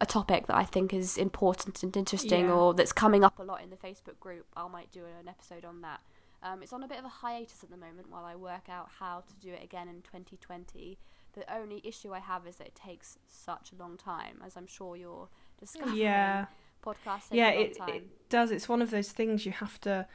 [0.00, 2.52] a topic that I think is important and interesting Yeah.
[2.54, 4.46] or that's coming up a lot in the Facebook group.
[4.56, 6.00] I might do an episode on that.
[6.42, 8.88] Um, it's on a bit of a hiatus at the moment while I work out
[8.98, 10.98] how to do it again in 2020.
[11.34, 14.66] The only issue I have is that it takes such a long time, as I'm
[14.66, 15.96] sure you're discovering.
[15.96, 16.46] Yeah.
[16.84, 18.50] Podcasts yeah, it, it does.
[18.50, 20.06] It's one of those things you have to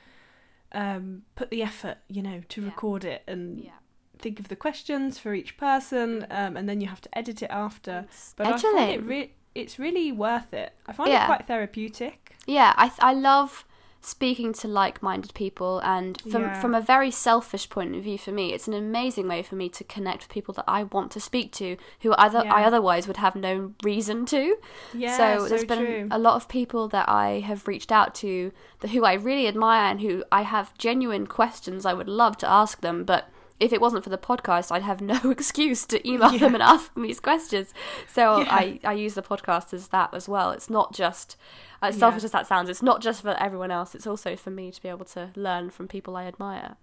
[0.71, 2.67] um, put the effort, you know, to Yeah.
[2.67, 3.71] record it and yeah.
[4.19, 7.49] Think of the questions for each person, um, and then you have to edit it
[7.49, 8.05] after.
[8.35, 10.73] But I find it re- it's really worth it.
[10.87, 11.23] I find Yeah.
[11.23, 12.35] it quite therapeutic.
[12.45, 13.65] Yeah, I th- I love
[14.01, 16.61] speaking to like-minded people and from Yeah.
[16.61, 19.67] from a very selfish point of view for me it's an amazing way for me
[19.67, 23.17] to connect with people that I want to speak to who other I otherwise would
[23.17, 24.55] have no reason to
[24.93, 26.07] Yeah, so so, there's been true.
[26.11, 29.91] a lot of people that I have reached out to that who I really admire
[29.91, 33.27] and who I have genuine questions I would love to ask them but
[33.59, 36.93] if it wasn't for the podcast I'd have no excuse to email them and ask
[36.93, 37.73] them these questions
[38.07, 38.47] so Yeah.
[38.53, 41.35] I, I use the podcast as that as well it's not just
[41.81, 41.99] as Yeah.
[41.99, 44.81] selfish as that sounds it's not just for everyone else it's also for me to
[44.81, 46.75] be able to learn from people I admire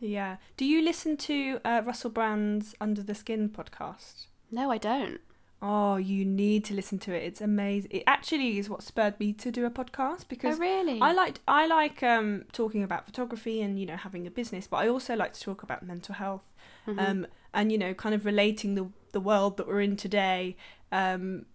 [0.00, 0.36] yeah.
[0.58, 4.26] Do you listen to uh, Russell Brand's Under the Skin podcast?
[4.50, 5.20] no I don't
[5.66, 7.22] Oh, you need to listen to it.
[7.22, 7.90] It's amazing.
[7.90, 11.40] It actually is what spurred me to do a podcast because oh really I like
[11.48, 15.16] I like um, talking about photography and you know having a business, but I also
[15.16, 16.42] like to talk about mental health
[16.86, 16.98] Mhm.
[17.00, 20.56] um, and you know kind of relating the the world that we're in today.
[20.92, 21.46] Um,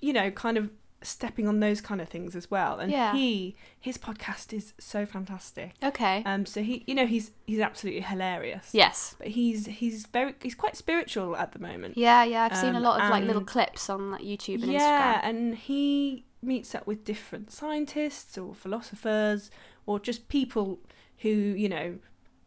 [0.00, 0.70] you know, kind of
[1.02, 2.78] stepping on those kind of things as well.
[2.80, 3.12] And Yeah.
[3.14, 5.74] he his podcast is so fantastic.
[5.82, 8.70] okay Um, so he you know he's he's absolutely hilarious.
[8.72, 11.96] yes But he's he's very he's quite spiritual at the moment.
[11.96, 14.72] yeah yeah I've seen a Um, lot of like little clips on like YouTube and
[14.72, 19.50] yeah, Instagram and he meets up with different scientists or philosophers
[19.86, 20.78] or just people
[21.18, 21.98] who, you know,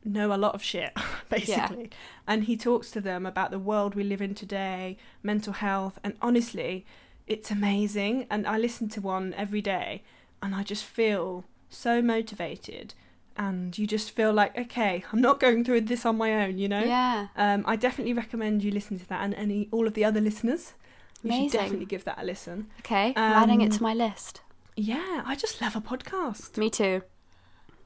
[0.03, 0.91] know a lot of shit,
[1.29, 1.89] basically.
[2.27, 6.13] And he talks to them about the world we live in today, mental health, and
[6.21, 6.85] honestly,
[7.27, 8.27] it's amazing.
[8.29, 10.03] And I listen to one every day,
[10.41, 12.93] and I just feel so motivated.
[13.37, 16.67] And you just feel like, okay, I'm not going through this on my own, you
[16.67, 16.83] know?
[16.83, 17.27] Yeah.
[17.37, 20.73] Um, I definitely recommend you listen to that, and any all of the other listeners,
[21.23, 22.67] you should definitely give that a listen.
[22.79, 23.13] Okay.
[23.15, 24.41] I'm adding it Um, to my list.
[24.75, 26.57] Yeah, I just love a podcast.
[26.57, 27.03] Me too.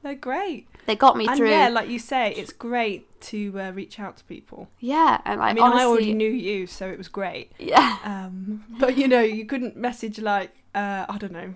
[0.02, 0.66] They're great.
[0.86, 1.50] They got me and through.
[1.50, 4.68] yeah, like you say, it's great to uh, reach out to people.
[4.80, 7.52] Yeah, and I, I mean, honestly, I already knew you, so it was great.
[7.58, 7.98] Yeah.
[8.04, 11.54] Um, but you know, you couldn't message like uh, I don't know,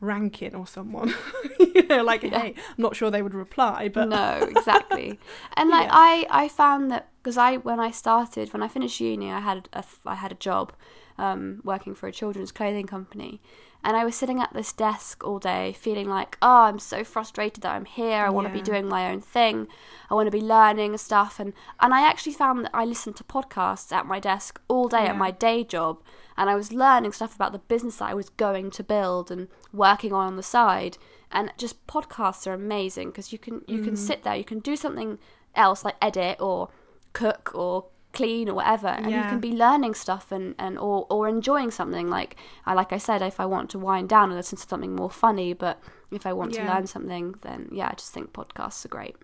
[0.00, 1.14] Rankin or someone.
[1.60, 2.38] you know, like Yeah.
[2.40, 5.18] hey, I'm not sure they would reply, but no, exactly.
[5.56, 5.92] And like Yeah.
[5.94, 9.68] I, I found that because I when I started when I finished uni, I had
[9.72, 10.72] a I had a job
[11.18, 13.40] um, working for a children's clothing company,
[13.84, 17.62] and I was sitting at this desk all day, feeling like, oh, I'm so frustrated
[17.62, 18.24] that I'm here.
[18.24, 19.68] I want to be doing my own thing.
[20.10, 23.24] I want to be learning stuff, and and I actually found that I listened to
[23.24, 25.10] podcasts at my desk all day Yeah.
[25.10, 25.98] at my day job.
[26.36, 29.48] And I was learning stuff about the business that I was going to build and
[29.72, 30.96] working on on the side.
[31.32, 33.98] And just podcasts are amazing because you can you can Mm.
[33.98, 35.18] sit there, you can do something
[35.54, 36.68] else like edit or
[37.12, 37.86] cook or
[38.18, 42.06] clean or whatever and you can be learning stuff and, and or, or enjoying something.
[42.18, 42.30] Like
[42.68, 45.12] I like I said if I want to wind down and listen to something more
[45.24, 45.76] funny but
[46.18, 49.16] if I want to learn something then yeah I just think podcasts are great.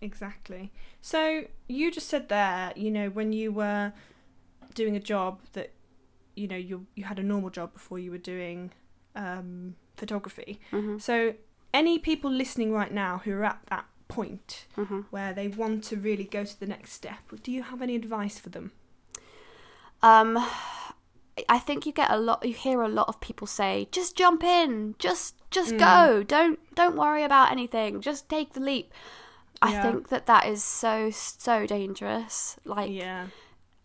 [0.00, 0.64] Exactly.
[1.00, 1.20] So
[1.68, 3.92] you just said there, you know, when you were
[4.74, 5.68] doing a job that,
[6.34, 8.72] you know, you you had a normal job before you were doing
[9.14, 10.52] um, photography.
[10.70, 11.34] hmm So
[11.72, 15.96] any people listening right now who are at that point hmm where they want to
[15.96, 18.72] really go to the next step, do you have any advice for them?
[20.02, 20.36] Um,
[21.48, 22.44] I think you get a lot.
[22.44, 25.78] You hear a lot of people say, "Just jump in, just just Mm.
[25.78, 26.22] go.
[26.22, 28.00] Don't don't worry about anything.
[28.00, 28.92] Just take the leap."
[29.62, 29.82] I Yeah.
[29.82, 32.56] think that that is so so dangerous.
[32.64, 33.28] Like yeah.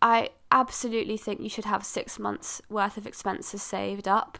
[0.02, 4.38] I absolutely think you should have six months worth of expenses saved up.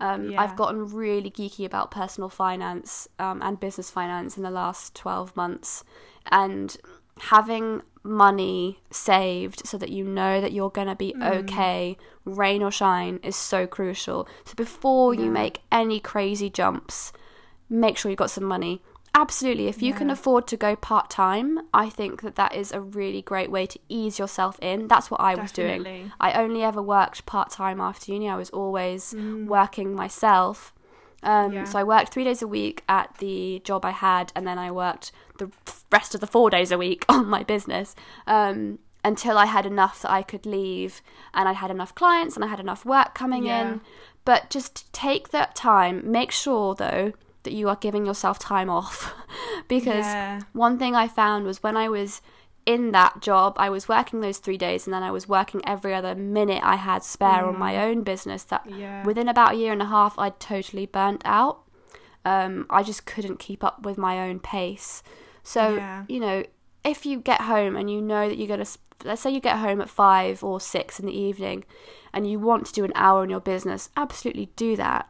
[0.00, 0.42] Um, Yeah.
[0.42, 5.34] I've gotten really geeky about personal finance um, and business finance in the last 12
[5.36, 5.84] months.
[6.30, 6.76] And
[7.18, 11.36] having money saved so that you know that you're going to be Mm.
[11.40, 14.28] okay, rain or shine, is so crucial.
[14.44, 17.12] So before you make any crazy jumps,
[17.68, 18.82] make sure you've got some money.
[19.20, 19.66] Absolutely.
[19.66, 23.20] If you can afford to go part time, I think that that is a really
[23.20, 24.86] great way to ease yourself in.
[24.86, 26.12] That's what I was doing.
[26.20, 28.28] I only ever worked part time after uni.
[28.28, 29.46] I was always Mm.
[29.46, 30.72] working myself.
[31.24, 31.64] Um, Yeah.
[31.64, 34.70] So I worked three days a week at the job I had, and then I
[34.70, 35.50] worked the
[35.90, 37.96] rest of the four days a week on my business
[38.28, 41.02] um, until I had enough that I could leave,
[41.34, 43.62] and I had enough clients and I had enough work coming Yeah.
[43.62, 43.80] in.
[44.24, 46.08] But just take that time.
[46.18, 49.14] Make sure though that you are giving yourself time off,
[49.68, 50.40] because yeah.
[50.52, 52.20] one thing I found was when I was
[52.66, 55.94] in that job, I was working those three days and then I was working every
[55.94, 58.42] other minute I had spare on my own business.
[58.44, 59.04] That Yeah.
[59.04, 61.60] within about a year and a half, I'd totally burnt out.
[62.26, 65.02] Um, I just couldn't keep up with my own pace.
[65.42, 66.04] So, Yeah.
[66.08, 66.44] you know,
[66.84, 69.56] if you get home and you know that you're going to, let's say you get
[69.58, 71.64] home at five or six in the evening
[72.12, 75.08] and you want to do an hour in your business, absolutely do that.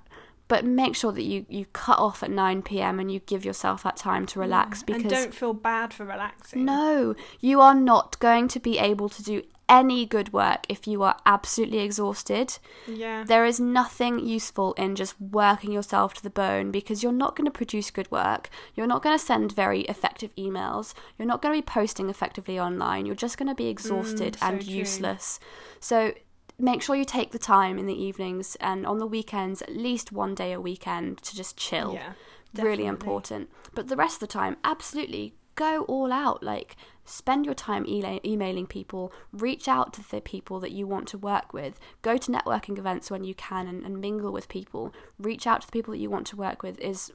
[0.48, 3.82] But make sure that you, you cut off at 9 pm and you give yourself
[3.82, 6.64] that time to relax because and don't feel bad for relaxing.
[6.64, 11.02] no, you are not going to be able to do any good work if you
[11.02, 12.58] are absolutely exhausted.
[12.86, 13.24] Yeah.
[13.24, 17.44] There is nothing useful in just working yourself to the bone because you're not going
[17.44, 18.48] to produce good work.
[18.74, 20.94] You're not going to send very effective emails.
[21.18, 23.04] You're not going to be posting effectively online.
[23.04, 24.72] You're just going to be exhausted Mm, so and true.
[24.72, 25.38] useless.
[25.80, 26.14] So
[26.58, 30.10] make sure you take the time in the evenings and on the weekends, at least
[30.12, 32.12] one day a weekend, to just chill Yeah.
[32.54, 33.50] really important.
[33.74, 36.42] But the rest of the time, absolutely go all out.
[36.42, 41.08] Like, spend your time e- emailing people, reach out to the people that you want
[41.08, 44.92] to work with, go to networking events when you can and, and mingle with people,
[45.18, 47.12] reach out to the people that you want to work with is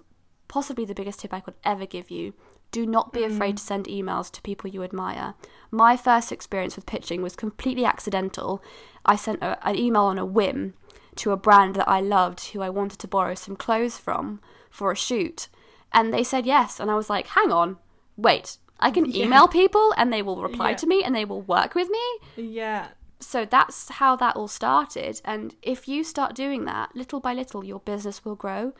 [0.49, 2.34] possibly the biggest tip I could ever give you.
[2.74, 3.58] Do not be afraid mm.
[3.60, 5.36] to send emails to people you admire.
[5.70, 8.64] My first experience with pitching was completely accidental.
[9.06, 10.74] I sent a, an email on a whim
[11.18, 14.92] to a brand that I loved who I wanted to borrow some clothes from for
[14.92, 15.50] a shoot.
[15.94, 16.80] And they said yes.
[16.80, 17.78] And I was like, hang on,
[18.18, 19.26] wait, I can Yeah.
[19.26, 20.78] email people and they will reply Yeah.
[20.78, 22.08] to me and they will work with me?
[22.36, 22.88] Yeah.
[23.20, 25.22] So that's how that all started.
[25.24, 28.74] And if you start doing that, little by little, your business will grow.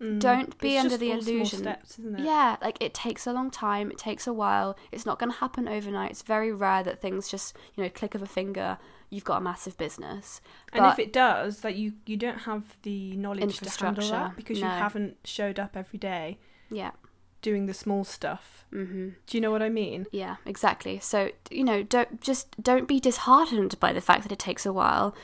[0.00, 0.20] Mm.
[0.20, 1.58] Don't be under the illusion.
[1.60, 2.24] steps, isn't it?
[2.24, 4.76] Yeah, like it takes a long time, it takes a while.
[4.92, 6.12] It's not going to happen overnight.
[6.12, 8.78] It's very rare that things just, you know, click of a finger,
[9.10, 10.40] you've got a massive business.
[10.72, 14.58] And if it does, that you you don't have the knowledge to handle that because
[14.58, 16.38] you haven't showed up every day.
[16.70, 16.92] Yeah.
[17.40, 18.66] doing the small stuff.
[18.72, 20.06] hmm Do you know what I mean?
[20.10, 20.98] Yeah, exactly.
[20.98, 24.72] So, you know, don't just don't be disheartened by the fact that it takes a
[24.72, 25.14] while,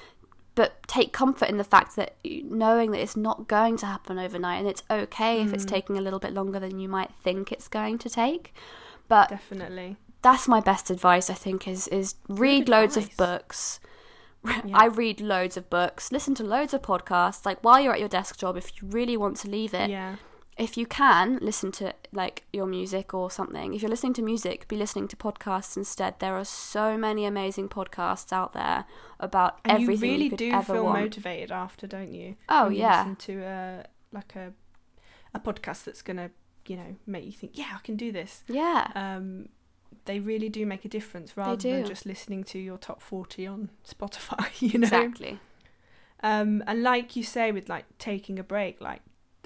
[0.54, 4.58] but take comfort in the fact that knowing that it's not going to happen overnight
[4.60, 5.54] and it's okay if Mm.
[5.54, 8.54] it's taking a little bit longer than you might think it's going to take.
[9.08, 9.96] But Definitely.
[10.22, 13.80] that's my best advice I think is is read loads of books.
[14.46, 14.76] Yeah.
[14.76, 17.46] I read loads of books, listen to loads of podcasts.
[17.46, 20.16] Like while you're at your desk job, if you really want to leave it, Yeah.
[20.56, 24.68] If you can listen to like your music or something if you're listening to music
[24.68, 28.84] be listening to podcasts instead there are so many amazing podcasts out there
[29.18, 32.36] about And everything you really could do feel want motivated after, don't you?
[32.48, 32.98] Oh, When you yeah.
[32.98, 34.52] Listen to a like a
[35.34, 36.30] a podcast that's gonna
[36.66, 38.44] you know make you think, yeah, I can do this.
[38.48, 39.48] yeah Um,
[40.04, 43.70] they really do make a difference rather than just listening to your top forty on
[43.88, 44.46] Spotify.
[44.60, 44.86] You know.
[44.86, 45.38] exactly
[46.22, 49.02] Um, and like you say, with like taking a break, like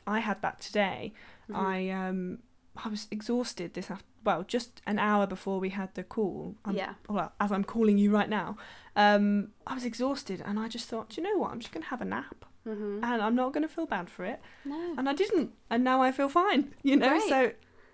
[0.08, 1.12] I had that today.
[1.50, 1.56] Mhm.
[1.56, 2.38] I um
[2.84, 6.54] I was exhausted this after well just an hour before we had the call.
[6.64, 8.56] I'm, yeah Well, as I'm calling you right now,
[8.96, 11.50] um, I was exhausted, and I just thought, "Do you know what?
[11.52, 14.40] I'm just gonna have a nap, hmm and I'm not gonna feel bad for it.
[14.64, 16.62] no And I didn't, and now I feel fine.
[16.82, 17.28] You know, Great.
[17.28, 17.52] so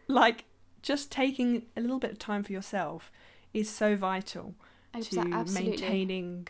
[0.09, 0.45] like
[0.83, 3.11] just taking a little bit of time for yourself
[3.53, 4.55] is so vital
[4.93, 6.49] to absolutely maintaining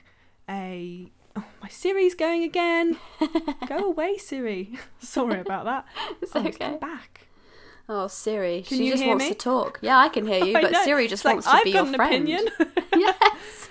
[0.48, 1.10] a.
[1.36, 2.96] Oh, my Siri's going again.
[3.68, 4.78] Go away, Siri.
[5.00, 5.86] Sorry about that.
[6.22, 7.26] it's Oh, it's okay back.
[7.88, 9.28] oh siri Can she just wants me?
[9.28, 11.64] to talk yeah i can hear you but siri just It's like, wants to I've
[11.64, 12.46] be got your an friend opinion.
[12.96, 13.68] yes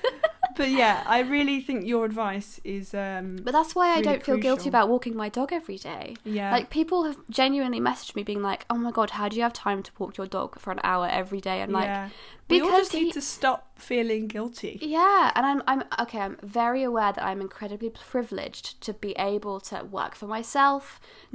[0.57, 2.93] but yeah, I really think your advice is.
[2.93, 6.15] um but that's why i Really don't feel guilty about walking my dog every day
[6.23, 6.51] Yeah.
[6.55, 9.53] Like people have genuinely messaged me being like, "Oh my god, how do you have
[9.53, 12.09] time to walk your dog for an hour every day?" And like, yeah.
[12.49, 14.73] we all because just need he- to stop feeling guilty.
[14.81, 16.19] yeah, and I'm I'm okay.
[16.25, 20.83] I'm very aware that I'm incredibly privileged to be able to work for myself,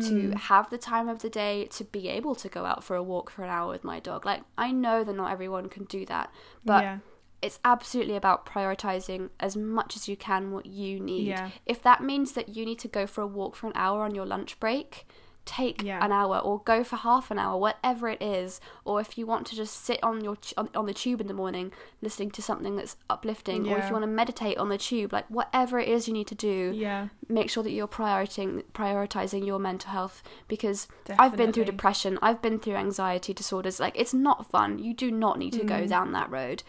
[0.01, 0.35] to Mm.
[0.51, 3.27] have the time of the day, to be able to go out for a walk
[3.31, 4.21] for an hour with my dog.
[4.31, 6.27] Like I know that not everyone can do that,
[6.65, 6.99] but yeah.
[7.43, 11.29] It's absolutely about prioritizing as much as you can what you need.
[11.29, 11.51] Yeah.
[11.67, 14.15] If that means that you need to go for a walk for an hour on
[14.15, 15.07] your lunch break,
[15.45, 16.05] take Yeah.
[16.05, 18.61] an hour or go for half an hour, whatever it is.
[18.85, 21.33] Or if you want to just sit on your on, on the tube in the
[21.33, 21.73] morning
[22.03, 25.25] listening to something that's uplifting, or if you want to meditate on the tube, like
[25.31, 27.09] whatever it is you need to do, Yeah.
[27.31, 30.87] make sure that you're prioritizing prioritizing your mental health because
[31.19, 33.81] I've been through depression, I've been through anxiety disorders.
[33.81, 34.79] Like it's not fun.
[34.79, 35.89] You do not need to go Mm.
[35.89, 36.63] down that road.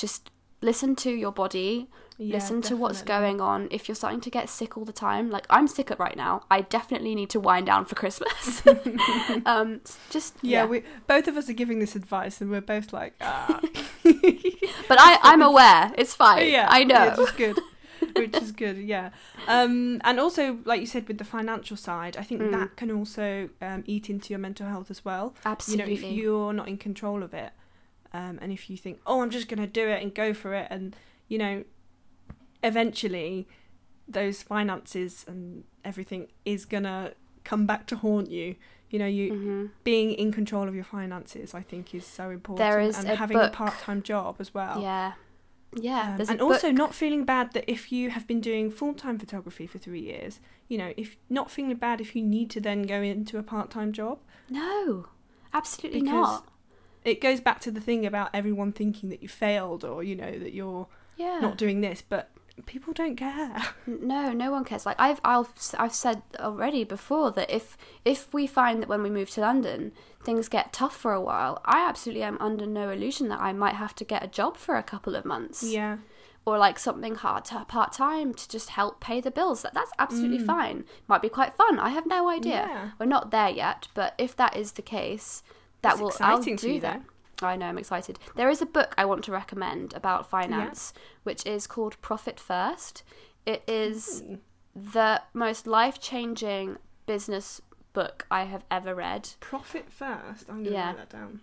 [0.00, 0.30] Just
[0.62, 3.68] listen to your body, Yeah, listen to what's going on.
[3.70, 6.58] If you're starting to get sick all the time, like I'm sick right now, I
[6.76, 8.62] definitely need to wind down for Christmas.
[9.46, 12.92] um, just Yeah, yeah, we both of us are giving this advice, and we're both
[12.92, 13.60] like, ah.
[14.88, 15.92] but I I'm aware.
[15.96, 16.48] It's fine.
[16.50, 17.10] yeah, I know.
[17.10, 17.58] which is good.
[18.16, 19.10] Which is good, yeah.
[19.46, 22.52] Um, and also, like you said, with the financial side, I think Mm.
[22.52, 25.34] that can also um, eat into your mental health as well.
[25.44, 25.94] Absolutely.
[25.94, 27.52] You know, if you're not in control of it,
[28.12, 30.54] um, and if you think, oh, I'm just going to do it and go for
[30.54, 30.94] it, and
[31.28, 31.64] you know,
[32.62, 33.48] eventually,
[34.08, 37.12] those finances and everything is gonna
[37.44, 38.56] come back to haunt you.
[38.90, 42.68] You know, you hmm being in control of your finances, I think, is so important.
[42.68, 44.80] There is and a having book- a part-time job as well.
[44.82, 45.12] Yeah.
[45.76, 46.16] Yeah.
[46.18, 49.66] Um, and also book- not feeling bad that if you have been doing full-time photography
[49.68, 53.00] for three years, you know, if not feeling bad if you need to then go
[53.00, 54.18] into a part-time job.
[54.48, 55.06] no,
[55.54, 56.48] absolutely Because not.
[57.04, 60.38] It goes back to the thing about everyone thinking that you failed or you know
[60.38, 60.86] that you're
[61.16, 61.40] Yeah.
[61.40, 62.30] not doing this, but
[62.66, 63.56] people don't care.
[63.86, 64.84] No, no one cares.
[64.86, 69.10] Like I've, I've, I've said already before that if if we find that when we
[69.10, 73.28] move to London things get tough for a while, I absolutely am under no illusion
[73.28, 75.96] that I might have to get a job for a couple of months, yeah,
[76.44, 79.62] or like something hard to part time to just help pay the bills.
[79.62, 80.46] That that's absolutely Mm.
[80.46, 80.84] fine.
[81.08, 81.78] Might be quite fun.
[81.78, 82.66] I have no idea.
[82.68, 82.90] Yeah.
[82.98, 85.42] We're not there yet, but if that is the case,
[85.82, 87.02] that will exciting I'll do you, that.
[87.42, 88.18] I know, I'm excited.
[88.36, 93.02] There is a book I want to recommend about finance, which is called Profit First.
[93.46, 94.38] It is Ooh.
[94.74, 97.60] the most life changing business
[97.92, 99.30] book I have ever read.
[99.40, 100.48] Profit first.
[100.48, 100.86] I'm gonna Yeah.
[100.88, 101.40] write that down.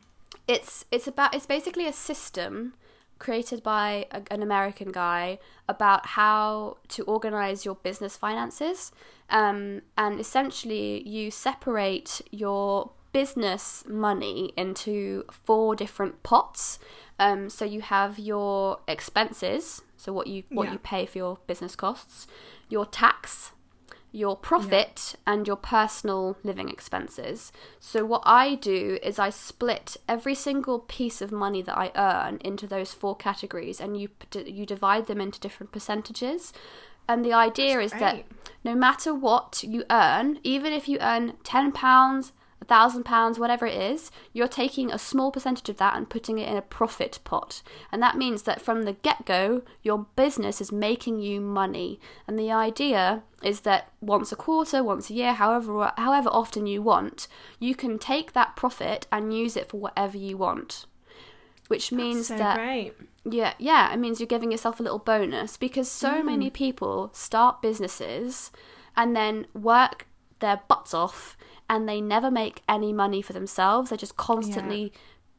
[0.47, 2.73] It's it's about it's basically a system
[3.19, 8.91] created by a, an American guy about how to organize your business finances,
[9.29, 16.77] um, and essentially you separate your business money into four different pots.
[17.19, 20.73] Um, so you have your expenses, so what you what Yeah.
[20.73, 22.27] you pay for your business costs,
[22.69, 23.53] your tax,
[24.11, 27.51] your profit and your personal living expenses.
[27.79, 32.37] So what I do is I split every single piece of money that I earn
[32.49, 34.09] into those four categories and you
[34.59, 36.53] you divide them into different percentages.
[37.09, 38.15] And the idea That's is that
[38.63, 42.31] no matter what you earn, even if you earn 10 pounds,
[42.61, 46.39] a thousand pounds, whatever it is, you're taking a small percentage of that and putting
[46.39, 47.61] it in a profit pot.
[47.91, 51.99] And that means that from the get go, your business is making you money.
[52.27, 56.81] And the idea is that once a quarter, once a year, however however often you
[56.81, 57.27] want,
[57.59, 60.85] you can take that profit and use it for whatever you want.
[61.67, 62.93] Which means so that great.
[63.25, 66.25] yeah, yeah, it means you're giving yourself a little bonus because so hmm.
[66.25, 68.51] many people start businesses
[68.95, 70.07] and then work
[70.39, 71.37] their butts off
[71.69, 73.89] and they never make any money for themselves.
[73.89, 74.93] They're just constantly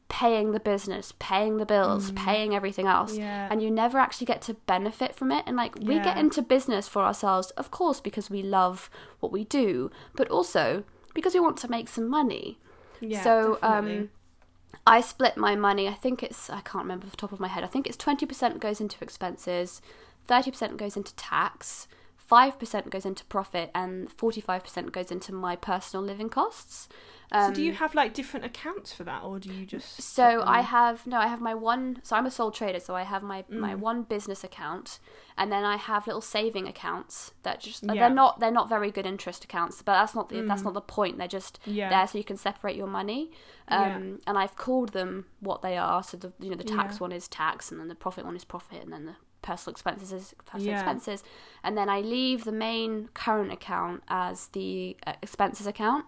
[0.09, 3.15] paying the business, paying the bills, paying everything else.
[3.15, 3.47] Yeah.
[3.51, 5.43] And you never actually get to benefit from it.
[5.45, 9.43] And like we get into business for ourselves, of course, because we love what we
[9.43, 12.59] do, but also because we want to make some money.
[12.99, 13.97] Yeah, so definitely.
[13.97, 14.09] um
[14.85, 15.87] I split my money.
[15.87, 17.63] I think it's I can't remember off the top of my head.
[17.63, 19.81] I think it's twenty percent goes into expenses,
[20.25, 21.87] thirty percent goes into tax,
[22.29, 26.87] five percent goes into profit, and forty five percent goes into my personal living costs.
[27.31, 30.01] Um, so do you have like different accounts for that, or do you just?
[30.01, 30.25] so
[30.59, 31.99] I have no, I have my one.
[32.03, 33.79] So I'm a sole trader, so I have my my Mm.
[33.89, 34.87] one business account,
[35.37, 37.93] and then I have little saving accounts that just Yeah.
[37.99, 40.81] they're not they're not very good interest accounts, but that's not the, that's not the
[40.99, 41.17] point.
[41.19, 41.75] They're just Mm.
[41.75, 41.89] Yeah.
[41.89, 43.21] there so you can separate your money.
[43.67, 43.97] Um, Yeah.
[44.27, 46.01] And I've called them what they are.
[46.09, 48.45] So the you know the tax one is tax, and then the profit one is
[48.55, 50.81] profit, and then the personal expenses personal Yeah.
[50.81, 51.23] expenses,
[51.63, 56.05] and then I leave the main current account as the uh, expenses account.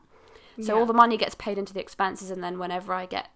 [0.60, 0.80] So Yeah.
[0.80, 3.30] all the money gets paid into the expenses, and then whenever I get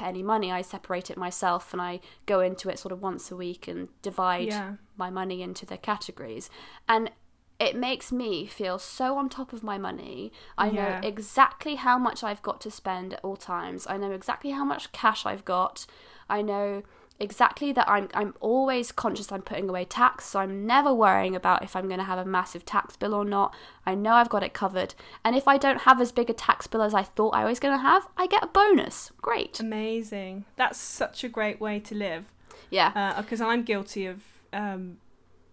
[0.00, 3.36] any money, I separate it myself and I go into it sort of once a
[3.36, 4.74] week and divide Yeah.
[4.96, 6.50] my money into the categories.
[6.88, 7.10] And
[7.58, 10.32] it makes me feel so on top of my money.
[10.56, 10.74] I Yeah.
[10.92, 13.86] know exactly how much I've got to spend at all times.
[13.88, 15.86] I know exactly how much cash I've got.
[16.28, 16.84] I know
[17.20, 21.62] exactly that I'm I'm always conscious I'm putting away tax, so I'm never worrying about
[21.64, 23.54] if I'm going to have a massive tax bill or not.
[23.84, 24.94] I know I've got it covered.
[25.24, 27.58] And if I don't have as big a tax bill as I thought I was
[27.58, 29.10] going to have, I get a bonus.
[29.20, 29.58] Great.
[29.60, 30.44] Amazing.
[30.56, 32.32] That's such a great way to live.
[32.70, 33.14] Yeah.
[33.20, 34.20] Because I'm guilty of,
[34.52, 34.98] um,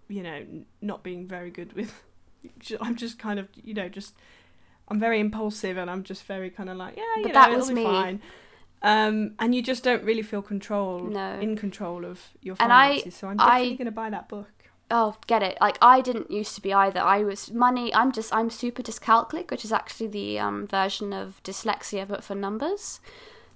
[0.08, 0.46] you know,
[0.82, 2.04] not being very good with.
[2.82, 4.14] I'm just kind of, you know, just.
[4.88, 7.48] I'm very impulsive and I'm just very kind of like, yeah, you But know, that
[7.48, 7.84] it'll was be me.
[7.86, 8.22] fine.
[8.82, 11.40] Um, and you just don't really feel control, No.
[11.40, 13.16] in control of your And I- finances.
[13.16, 14.48] so I'm definitely I- to buy that book.
[14.92, 15.58] Oh, get it.
[15.60, 17.00] Like I didn't used to be either.
[17.00, 17.92] I was money.
[17.96, 22.36] I'm just I'm super dyscalculic, which is actually the um, version of dyslexia but for
[22.36, 23.00] numbers.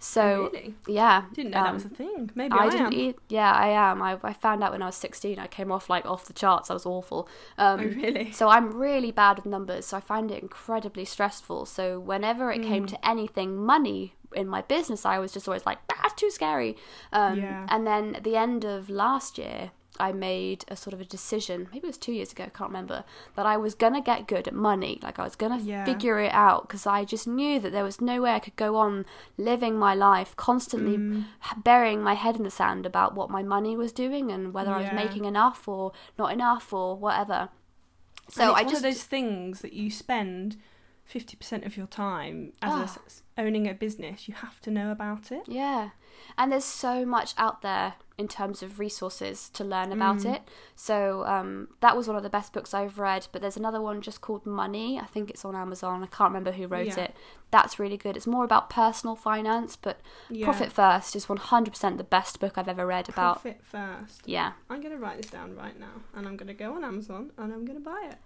[0.02, 0.74] So really?
[0.88, 2.32] yeah, Didn't know that um, was a thing.
[2.34, 3.14] Maybe I, I didn't am.
[3.28, 4.02] Yeah, I am.
[4.02, 5.38] I, I found out when I was 16.
[5.38, 6.72] I came off like off the charts.
[6.72, 7.28] I was awful.
[7.58, 8.32] Um, Oh, really?
[8.32, 9.88] So I'm really bad with numbers.
[9.88, 11.66] So I find it incredibly stressful.
[11.66, 12.66] So whenever it Mm.
[12.68, 16.78] came to anything money in my business, I was just always like, that's too scary.
[17.12, 17.66] Um, Yeah.
[17.70, 19.72] And then at the end of last year,
[20.02, 22.70] I made a sort of a decision, maybe it was two years ago, I can't
[22.70, 23.04] remember,
[23.36, 24.98] that I was going to get good at money.
[25.04, 25.84] Like I was going to Yeah.
[25.84, 28.78] figure it out because I just knew that there was no way I could go
[28.78, 29.06] on
[29.38, 31.26] living my life constantly Mm.
[31.66, 34.80] burying my head in the sand about what my money was doing and whether I
[34.80, 37.50] was making enough or not enough or whatever.
[38.30, 40.56] So I one just of those things that you spend
[41.10, 43.44] fifty percent of your time as a Ah.
[43.44, 44.28] owning a business.
[44.28, 45.44] You have to know about it.
[45.48, 45.90] Yeah.
[46.38, 50.36] And there's so much out there in terms of resources to learn about Mm.
[50.36, 50.42] it.
[50.76, 53.28] So um, that was one of the best books I've read.
[53.32, 55.00] But there's another one just called Money.
[55.00, 56.04] I think it's on Amazon.
[56.04, 57.06] I can't remember who wrote Yeah.
[57.06, 57.16] it.
[57.50, 58.16] That's really good.
[58.18, 60.46] It's more about personal finance, but Yeah.
[60.46, 63.42] Profit First is 100% the best book I've ever read about.
[63.42, 64.28] Profit first.
[64.28, 66.84] Yeah, I'm going to write this down right now, and I'm going to go on
[66.84, 68.18] Amazon and I'm going to buy it.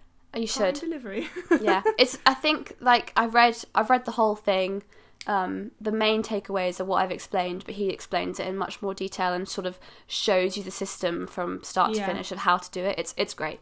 [0.41, 0.81] You Prime should.
[0.81, 1.27] delivery.
[1.61, 2.17] yeah, it's.
[2.25, 3.57] I think like I've read.
[3.75, 4.83] I've read the whole thing.
[5.25, 8.93] Um, the main takeaways are what I've explained, but he explains it in much more
[8.93, 12.69] detail and sort of shows you the system from start to finish of how to
[12.71, 12.99] do it.
[12.99, 13.59] It's it's great.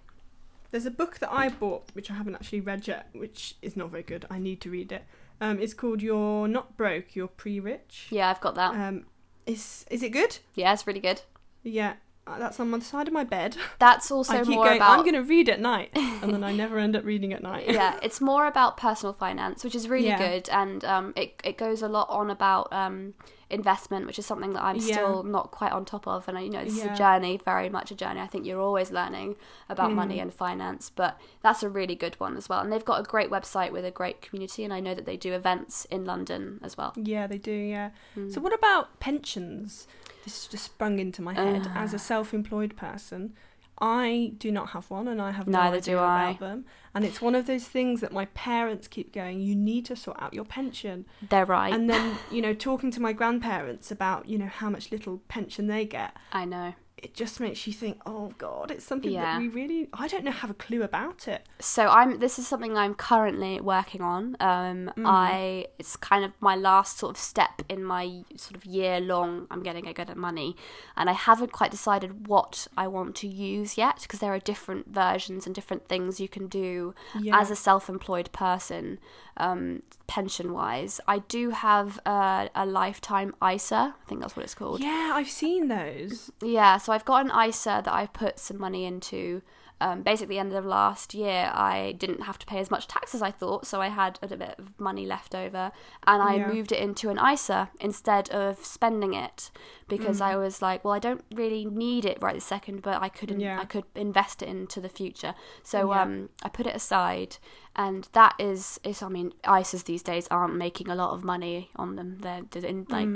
[0.72, 3.92] There's a book that I bought, which I haven't actually read yet, which is not
[3.92, 4.26] very good.
[4.30, 5.04] I need to read it.
[5.42, 8.74] Um, it's called "You're Not Broke, You're Pre-Rich." Yeah, I've got that.
[8.74, 9.06] Um,
[9.46, 10.38] is is it good?
[10.56, 11.22] Yeah, it's really good.
[11.64, 11.94] Yeah,
[12.26, 13.58] that's on the side of my bed.
[13.80, 14.78] That's also I keep more going.
[14.78, 14.92] about.
[14.92, 17.70] I'm going to read at night, and then I never end up reading at night.
[17.70, 20.18] yeah, it's more about personal finance, which is really Yeah.
[20.18, 23.14] good, and um, it it goes a lot on about um,
[23.52, 24.94] investment, which is something that I'm Yeah.
[24.96, 26.28] still not quite on top of.
[26.28, 28.20] And I, you know, this is a journey, very much a journey.
[28.22, 29.36] I think you're always learning
[29.70, 30.22] about money Mm.
[30.24, 32.60] and finance, but that's a really good one as well.
[32.62, 35.18] And they've got a great website with a great community, and I know that they
[35.18, 36.94] do events in London as well.
[36.96, 37.52] Yeah, they do.
[37.52, 37.92] Yeah.
[38.18, 38.34] Mm.
[38.34, 39.88] So, what about pensions?
[40.24, 41.68] This just sprung into my head.
[41.68, 41.72] Uh.
[41.76, 43.34] As a self-employed person,
[43.82, 46.30] I do not have one, and I have no Neither idea do I.
[46.30, 46.66] about them.
[46.94, 49.40] And it's one of those things that my parents keep going.
[49.40, 51.06] You need to sort out your pension.
[51.28, 51.74] They're right.
[51.74, 55.68] And then, you know, talking to my grandparents about, you know, how much little pension
[55.68, 56.16] they get.
[56.32, 56.76] I know.
[57.02, 59.34] It just makes you think, oh God, it's something Yeah.
[59.34, 61.48] that we really, I don't know, have a clue about it.
[61.60, 64.36] so I'm this is something I'm currently working on.
[64.40, 65.06] Um, Mm.
[65.06, 69.48] I it's kind of my last sort of step in my sort of year long.
[69.52, 70.56] I'm getting a good at money,
[70.96, 74.88] and I haven't quite decided what I want to use yet because there are different
[74.94, 77.40] versions and different things you can do Yeah.
[77.40, 79.00] as a self-employed person,
[79.38, 81.00] um, pension wise.
[81.08, 83.96] I do have a, a lifetime ISA.
[84.00, 84.82] I think that's what it's called.
[84.82, 86.32] Yeah, I've seen those.
[86.42, 89.42] Yeah, so I've got an ISA that I've put some money into.
[89.82, 93.22] Um, basically, end of last year, I didn't have to pay as much tax as
[93.22, 95.72] I thought, so I had a bit of money left over,
[96.06, 96.48] and I Yeah.
[96.48, 99.50] moved it into an ISA instead of spending it
[99.88, 100.26] because Mm.
[100.26, 103.32] I was like, well, I don't really need it right this second, but I could
[103.42, 103.60] Yeah.
[103.60, 105.34] I could invest it into the future.
[105.64, 106.02] So Yeah.
[106.04, 107.38] um, I put it aside,
[107.76, 111.72] and that is is I mean, ISAs these days aren't making a lot of money
[111.76, 112.20] on them.
[112.20, 113.14] They're, they're in, like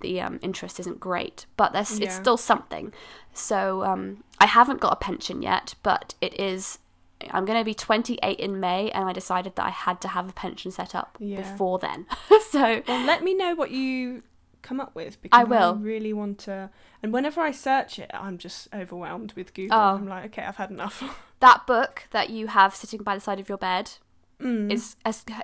[0.00, 2.92] the um, interest isn't great, but there's it's still something.
[3.32, 6.78] So um, I haven't got a pension yet, but it is.
[7.30, 10.28] I'm going to be 28 in May, and I decided that I had to have
[10.28, 11.38] a pension set up Yeah.
[11.50, 12.06] before then.
[12.50, 14.22] so Well, let me know what you
[14.62, 15.76] come up with because I will.
[15.76, 16.68] really want to.
[17.02, 19.78] And whenever I search it, I'm just overwhelmed with Google.
[19.78, 19.94] Oh.
[19.94, 21.02] I'm like, okay, I've had enough.
[21.40, 23.92] that book that you have sitting by the side of your bed
[24.38, 24.70] Mm.
[24.70, 24.96] is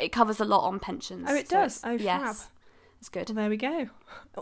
[0.03, 1.26] it covers a lot on pensions.
[1.26, 1.80] Oh, it so does?
[1.82, 2.51] Oh, yes, fab.
[3.03, 3.29] It's good.
[3.31, 3.89] Well, there we go.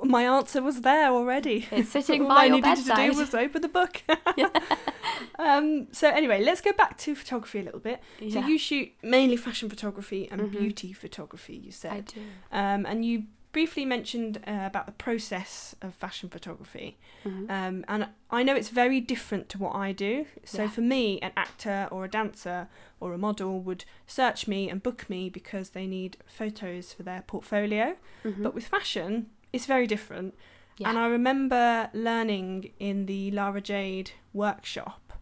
[0.04, 1.66] My answer was there already.
[1.70, 2.90] It's sitting by your bedside.
[2.92, 4.02] All I needed to do was open the book.
[5.38, 8.00] um, so anyway, let's go back to photography a little bit.
[8.30, 10.50] So you shoot mainly fashion photography and Mhm.
[10.50, 11.56] beauty photography.
[11.56, 11.92] You said.
[11.92, 12.20] I do.
[12.52, 16.98] um, and you briefly mentioned uh, about the process of fashion photography.
[17.24, 17.50] Mhm.
[17.50, 20.26] Um, and I know it's very different to what I do.
[20.44, 20.68] So Yeah.
[20.70, 22.68] for me, an actor or a dancer
[23.00, 27.22] or a model would search me and book me because they need photos for their
[27.22, 27.96] portfolio.
[28.24, 28.42] Mhm.
[28.42, 30.34] But with fashion, it's very different.
[30.78, 30.88] Yeah.
[30.90, 35.12] And I remember learning in the Lara Jade workshop.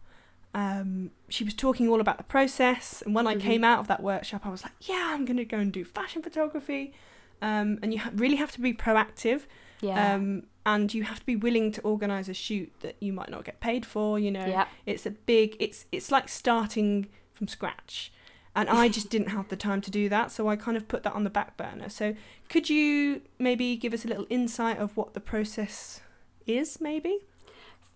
[0.53, 3.41] Um, she was talking all about the process, and when I Mhm.
[3.41, 5.83] came out of that workshop, I was like, "Yeah, I'm going to go and do
[5.85, 6.93] fashion photography."
[7.41, 9.43] Um, and you ha- really have to be proactive,
[9.81, 10.13] yeah.
[10.15, 13.45] um, and you have to be willing to organise a shoot that you might not
[13.45, 14.19] get paid for.
[14.19, 14.67] You know, yeah.
[14.85, 15.55] it's a big.
[15.59, 18.11] It's it's like starting from scratch,
[18.55, 21.03] and I just didn't have the time to do that, so I kind of put
[21.03, 21.89] that on the back burner.
[21.89, 22.15] So
[22.49, 26.01] could you maybe give us a little insight of what the process
[26.45, 27.19] is, maybe?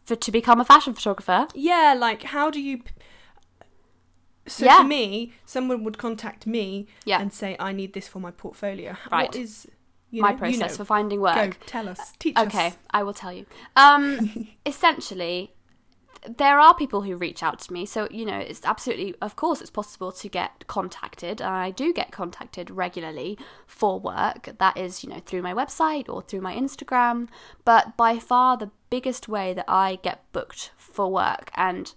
[0.06, 1.48] For to become a fashion photographer.
[1.54, 2.82] Yeah, like how do you?
[4.46, 4.80] So Yeah.
[4.80, 7.22] for me, someone would contact me Yeah.
[7.22, 9.28] and say, "I need this for my portfolio." Right.
[9.28, 9.68] What is
[10.12, 10.74] you my know, process you know.
[10.76, 11.36] for finding work.
[11.36, 12.78] Go tell us, teach Okay, us.
[12.92, 13.46] I will tell you.
[13.76, 15.54] Um, essentially,
[16.38, 17.86] there are people who reach out to me.
[17.86, 21.42] So, you know, it's absolutely, of course, it's possible to get contacted.
[21.42, 24.52] And I do get contacted regularly for work.
[24.60, 27.28] That is, you know, through my website or through my Instagram.
[27.66, 31.94] But by far the biggest way that I get booked for work and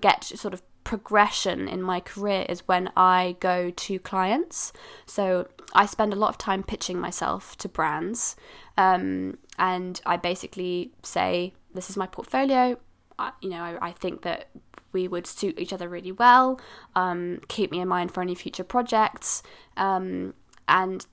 [0.00, 4.74] get sort of progression in my career is when I go to clients.
[5.06, 8.36] So I spend a lot of time pitching myself to brands,
[8.76, 12.76] um, and I basically say, "This is my portfolio.
[13.18, 14.50] I, you know, I, I think that
[14.92, 16.60] we would suit each other really well.
[16.94, 19.42] Um, keep me in mind for any future projects."
[19.78, 20.34] Um,
[20.68, 21.06] and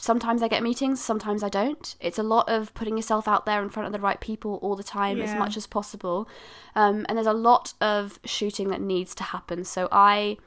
[0.00, 1.94] sometimes I get meetings, sometimes I don't.
[2.00, 4.74] It's a lot of putting yourself out there in front of the right people all
[4.74, 6.28] the time as much as possible.
[6.74, 9.64] Um, and there's a lot of shooting that needs to happen.
[9.64, 10.38] So I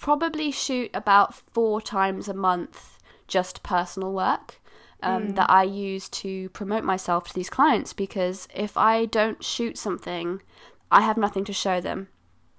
[0.00, 2.98] probably shoot about four times a month
[3.28, 4.60] just personal work.
[5.00, 9.78] Um, That I use to promote myself to these clients because if I don't shoot
[9.78, 10.42] something,
[10.90, 12.08] I have nothing to show them.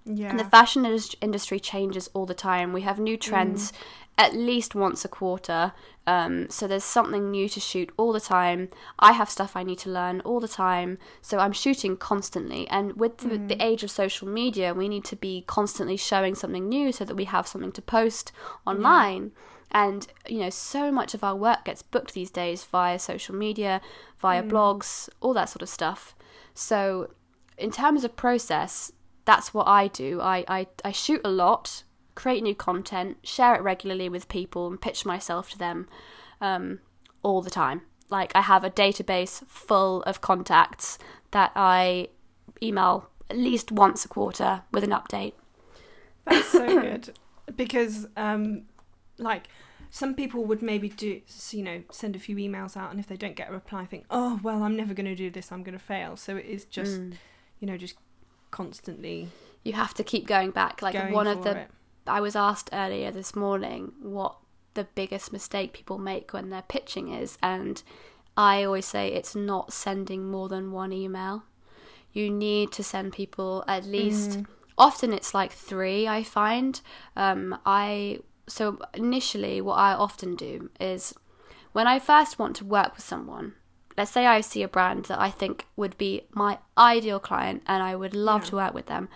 [0.06, 0.30] Yeah.
[0.30, 0.86] And the fashion
[1.22, 2.74] industry changes all the time.
[2.74, 3.22] We have new mm.
[3.22, 3.74] trends
[4.20, 5.72] at least once a quarter.
[6.06, 8.70] Um, so there's something new to shoot all the time.
[9.00, 10.98] I have stuff I need to learn all the time.
[11.22, 12.68] So I'm shooting constantly.
[12.68, 13.62] And with the, the mm.
[13.62, 17.26] age of social media, we need to be constantly showing something new so that we
[17.26, 18.34] have something to post
[18.68, 19.32] online.
[19.72, 23.80] And, you know, so much of our work gets booked these days via social media,
[24.20, 24.50] via mm.
[24.50, 26.14] blogs, all that sort of stuff.
[26.54, 27.12] So,
[27.58, 28.92] in terms of process,
[29.30, 30.20] that's what I do.
[30.22, 31.84] I, I, I shoot a lot,
[32.16, 35.88] create new content, share it regularly with people, and pitch myself to them
[36.42, 36.80] um,
[37.22, 37.82] all the time.
[38.10, 40.98] Like, I have a database full of contacts
[41.30, 42.08] that I
[42.64, 45.34] email at least once a quarter with an update.
[46.26, 47.12] That's so good
[47.56, 48.64] because, um,
[49.20, 49.48] like,
[49.92, 51.22] some people would maybe do,
[51.52, 54.06] you know, send a few emails out, and if they don't get a reply, think,
[54.10, 55.52] oh well, I'm never going to do this.
[55.52, 56.18] I'm going to fail.
[56.18, 57.14] So it is just, Mm.
[57.60, 57.96] you know, just
[58.52, 59.30] constantly
[59.64, 60.82] You have to keep going back.
[60.82, 61.72] Like, going one of the it.
[62.08, 64.38] I was asked earlier this morning what
[64.74, 67.82] the biggest mistake people make when they're pitching is, and
[68.38, 71.44] I always say it's not sending more than one email.
[72.12, 74.32] You need to send people at least.
[74.32, 74.46] Mm.
[74.78, 76.08] Often it's like three.
[76.08, 76.80] I find.
[77.16, 81.14] Um, I so initially what I often do is
[81.74, 83.54] when I first want to work with someone.
[84.00, 87.84] Let's say I see a brand that I think would be my ideal client and
[87.84, 88.50] I would love Yeah.
[88.52, 89.10] to work with them,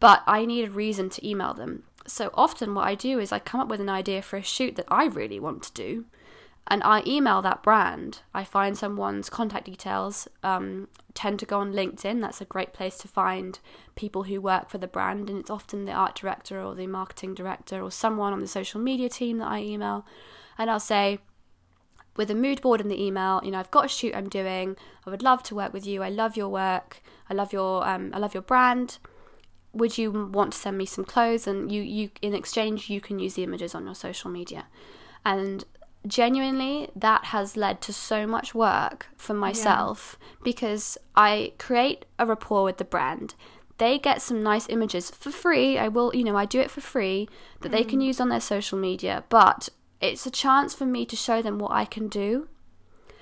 [0.00, 1.82] but I need a reason to email them.
[2.06, 4.76] So often, what I do is I come up with an idea for a shoot
[4.76, 6.06] that I really want to do,
[6.66, 8.22] and I email that brand.
[8.32, 12.22] I find someone's contact details, um, tend to go on LinkedIn.
[12.22, 13.58] That's a great place to find
[13.96, 17.34] people who work for the brand, and it's often the art director or the marketing
[17.34, 20.06] director or someone on the social media team that I email.
[20.56, 21.18] And I'll say,
[22.16, 24.76] with a mood board in the email, you know, I've got a shoot I'm doing.
[25.06, 26.02] I would love to work with you.
[26.02, 27.02] I love your work.
[27.28, 28.98] I love your um, I love your brand.
[29.72, 31.46] Would you want to send me some clothes?
[31.46, 34.66] And you, you in exchange, you can use the images on your social media.
[35.24, 35.64] And
[36.06, 42.64] genuinely, that has led to so much work for myself because I create a rapport
[42.64, 43.34] with the brand.
[43.78, 45.76] They get some nice images for free.
[45.76, 47.28] I will, you know, I do it for free
[47.60, 49.68] that they can use on their social media, but
[50.00, 52.48] it's a chance for me to show them what I can do.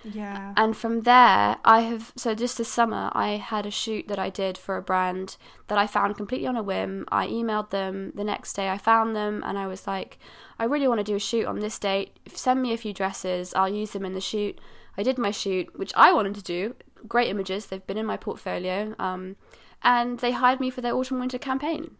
[0.05, 0.53] Yeah.
[0.57, 4.29] And from there, I have so just this summer, I had a shoot that I
[4.29, 5.37] did for a brand
[5.69, 7.07] that I found completely on a whim.
[7.11, 8.69] I emailed them the next day.
[8.69, 10.19] I found them and I was like,
[10.59, 12.19] I really want to do a shoot on this date.
[12.33, 13.55] Send me a few dresses.
[13.55, 14.61] I'll use them in the shoot.
[14.97, 16.77] I did my shoot, which I wanted to do.
[17.09, 17.67] Great images.
[17.67, 18.95] They've been in my portfolio.
[18.99, 19.37] Um,
[19.83, 21.97] and they hired me for their autumn winter campaign.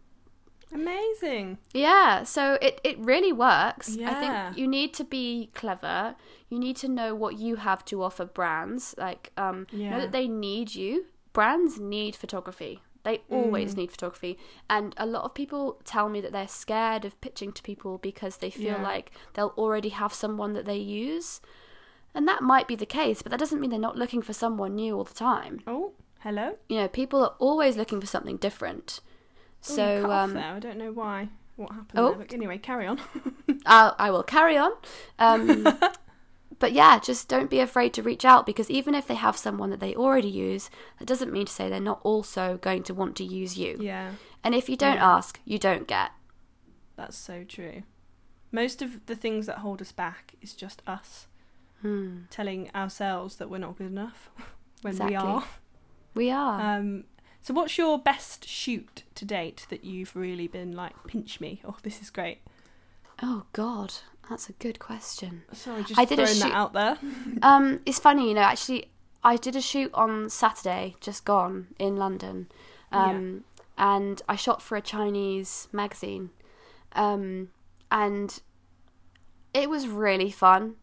[0.73, 1.57] Amazing.
[1.73, 3.95] Yeah, so it, it really works.
[3.95, 4.11] Yeah.
[4.11, 6.15] I think you need to be clever.
[6.49, 8.95] You need to know what you have to offer brands.
[8.97, 11.05] Like, um, know that they need you.
[11.33, 12.81] Brands need photography.
[13.03, 13.77] They always Mm.
[13.77, 14.37] need photography.
[14.69, 18.37] And a lot of people tell me that they're scared of pitching to people because
[18.37, 18.81] they feel Yeah.
[18.81, 21.39] like they'll already have someone that they use.
[22.15, 24.75] And that might be the case, but that doesn't mean they're not looking for someone
[24.75, 25.61] new all the time.
[25.67, 25.91] Oh,
[26.21, 26.57] hello.
[26.67, 29.01] You know, people are always looking for something different.
[29.69, 30.53] Oh, So, cut off um, there.
[30.53, 31.29] I don't know why.
[31.55, 32.09] What happened Oh.
[32.09, 32.17] there?
[32.19, 32.99] But anyway, carry on.
[33.65, 34.71] I'll, I will carry on.
[35.19, 35.67] Um,
[36.59, 39.69] but yeah, just don't be afraid to reach out because even if they have someone
[39.71, 43.15] that they already use, that doesn't mean to say they're not also going to want
[43.17, 43.77] to use you.
[43.79, 44.11] yeah,
[44.43, 45.15] And if you don't Yeah.
[45.15, 46.11] ask, you don't get.
[46.97, 47.83] that's so true.
[48.51, 51.27] Most of the things that hold us back is just us
[51.81, 52.19] Hmm.
[52.29, 54.29] telling ourselves that we're not good enough
[54.81, 55.09] when Exactly.
[55.11, 55.43] we are.
[56.15, 56.77] We are.
[56.77, 57.03] Um,
[57.45, 61.61] so, what's your best shoot to date that you've really been like, pinch me?
[61.67, 62.39] Oh, this is great.
[63.21, 63.93] oh God,
[64.29, 65.43] that's a good question.
[65.53, 66.97] Sorry, just I did a throwing that shoot- out there.
[67.43, 68.41] Um, it's funny, you know.
[68.41, 68.89] Actually,
[69.23, 72.47] I did a shoot on Saturday, just gone in London,
[72.91, 73.43] um,
[73.77, 76.31] and I shot for a Chinese magazine,
[76.93, 77.49] um,
[77.91, 78.39] and
[79.53, 80.75] it was really fun.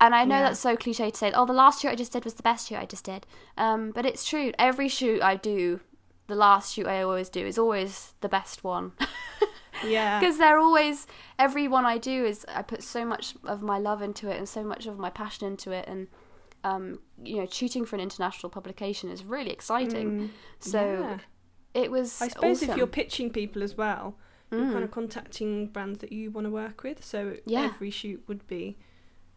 [0.00, 0.42] And I know Yeah.
[0.44, 1.32] that's so cliche to say.
[1.32, 3.26] Oh, the last shoot I just did was the best shoot I just did.
[3.56, 4.52] Um, but it's true.
[4.58, 5.80] Every shoot I do,
[6.28, 8.92] the last shoot I always do is always the best one.
[9.86, 10.18] Yeah.
[10.18, 11.06] because they're always
[11.38, 14.48] every one I do is I put so much of my love into it and
[14.48, 16.08] so much of my passion into it and
[16.64, 21.18] um, you know shooting for an international publication is really exciting Mm, so yeah.
[21.80, 24.16] it was I suppose if you're pitching people as well,
[24.50, 24.72] you're Mm.
[24.72, 27.04] kind of contacting brands that you want to work with.
[27.04, 27.66] So Yeah.
[27.66, 28.78] every shoot would be,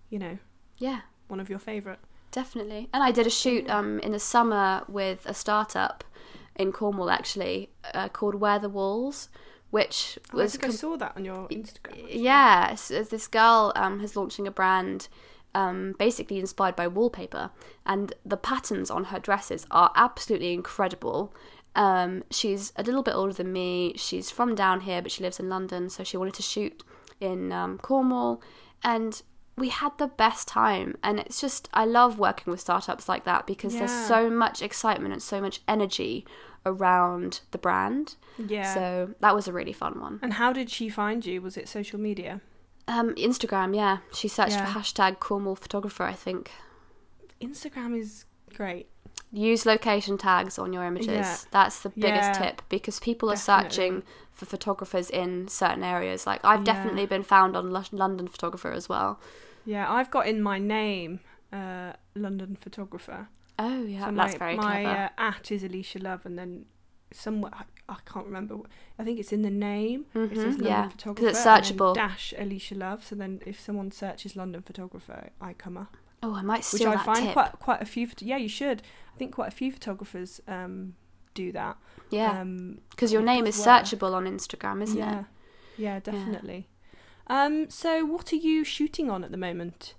[0.10, 0.40] you know,
[0.78, 2.00] yeah one of your favourite.
[2.32, 6.04] definitely and I did a shoot um, in the summer with a startup
[6.62, 9.30] in Cornwall actually uh, called Where the Walls
[9.72, 11.94] which Oh, I was think I saw that on your Instagram.
[11.94, 12.20] actually.
[12.20, 15.08] Yeah, so this girl um, is launching a brand
[15.56, 17.52] um, basically inspired by wallpaper,
[17.86, 21.34] and the patterns on her dresses are absolutely incredible.
[21.74, 23.94] Um, she's a little bit older than me.
[23.96, 26.84] She's from down here, but she lives in London, so she wanted to shoot
[27.22, 28.42] in um, Cornwall,
[28.84, 29.22] and
[29.58, 30.98] we had the best time.
[31.04, 35.14] And it's just, I love working with startups like that because there's so much excitement
[35.14, 36.26] and so much energy
[36.66, 38.16] around the brand.
[38.38, 38.74] Yeah.
[38.74, 40.20] So that was a really fun one.
[40.22, 41.42] and how did she find you?
[41.42, 42.42] Was it social media?
[42.88, 43.98] Um, Instagram, yeah.
[44.14, 44.66] She searched Yeah.
[44.66, 46.52] for hashtag Cornwall photographer, I think.
[47.42, 48.88] Instagram is great.
[49.32, 51.08] Use location tags on your images.
[51.08, 51.38] Yeah.
[51.52, 52.48] That's the biggest Yeah.
[52.50, 53.70] tip because people are Definitely.
[53.70, 56.28] searching for photographers in certain areas.
[56.28, 59.20] Like I've definitely been found on Lo- London photographer as well.
[59.66, 61.22] Yeah, I've got in my name
[61.54, 63.30] uh, London photographer.
[63.60, 65.00] Oh yeah, so that's my, very my clever.
[65.18, 66.66] uh, at is Alicia Love, and then
[67.14, 68.58] somewhere I, I can't remember.
[68.98, 70.06] I think it's in the name.
[70.16, 71.30] It says Mhm, London yeah, photographer.
[71.30, 71.94] it's searchable.
[71.94, 73.06] dash Alicia Love.
[73.06, 75.98] So then, if someone searches London photographer, I come up.
[76.24, 77.34] oh, I might Which steal I that find tip.
[77.34, 78.08] quite quite a few.
[78.20, 78.82] Yeah, you should.
[79.14, 80.96] I think quite a few photographers um,
[81.34, 81.78] do that.
[82.10, 85.20] yeah, Um, because your name is searchable on Instagram, isn't yeah.
[85.20, 85.26] it?
[85.78, 86.68] Yeah, definitely.
[87.28, 89.96] Um, so what are you shooting on at the moment?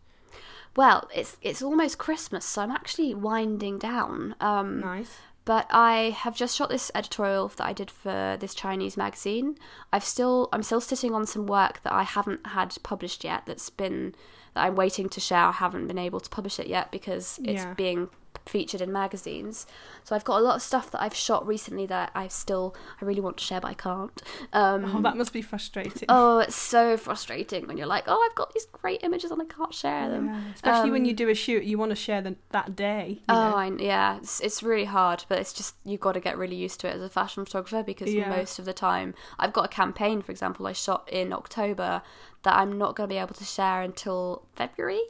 [0.76, 4.34] Well, it's it's almost Christmas, so I'm actually winding down.
[4.40, 5.18] Um, Nice.
[5.44, 9.56] but I have just shot this editorial that I did for this Chinese magazine.
[9.92, 13.44] I've still I'm still sitting on some work that I haven't had published yet.
[13.46, 14.14] That's been
[14.54, 15.46] that I'm waiting to share.
[15.46, 17.74] I haven't been able to publish it yet because it's Yeah.
[17.74, 18.08] being
[18.46, 19.66] featured in magazines.
[20.04, 23.04] So I've got a lot of stuff that I've shot recently that I still I
[23.04, 24.22] really want to share, but I can't.
[24.52, 26.06] Um, Oh, that must be frustrating.
[26.08, 29.44] Oh, it's so frustrating when you're like, oh, I've got these great images and I
[29.44, 30.26] can't share them.
[30.26, 33.20] Yeah, Especially when you Um, do a shoot, you want to share them that day.
[33.28, 33.34] Oh.
[33.54, 36.80] I, yeah, it's, it's really hard, but it's just you've got to get really used
[36.80, 38.28] to it as a fashion photographer because Yeah.
[38.28, 42.02] most of the time, I've got a campaign, for example, I shot in October
[42.42, 45.00] that I'm not going to be able to share until February.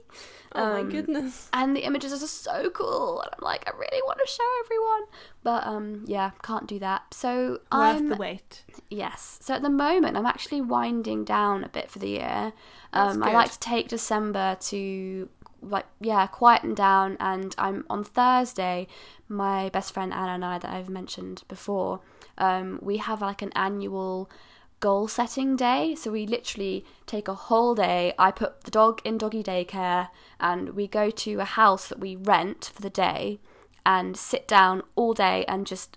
[0.55, 1.49] oh my um, goodness.
[1.53, 4.45] And the images are just so cool, and I'm like, I really want to show
[4.65, 5.03] everyone,
[5.43, 7.15] but um, yeah, can't do that.
[7.15, 8.65] So Worth I'm the wait.
[8.91, 9.39] Yes.
[9.43, 12.53] So at the moment, I'm actually winding down a bit for the year.
[12.93, 15.29] Um, I like to take December to
[15.63, 18.89] like yeah quieten down, and I'm on Thursday.
[19.29, 22.01] My best friend Anna and I that I've mentioned before,
[22.37, 24.31] um, we have like an annual
[24.83, 25.95] goal setting day.
[25.95, 28.13] So we literally take a whole day.
[28.19, 30.09] I put the dog in doggy daycare,
[30.39, 33.41] and we go to a house that we rent for the day,
[33.87, 35.97] and sit down all day and just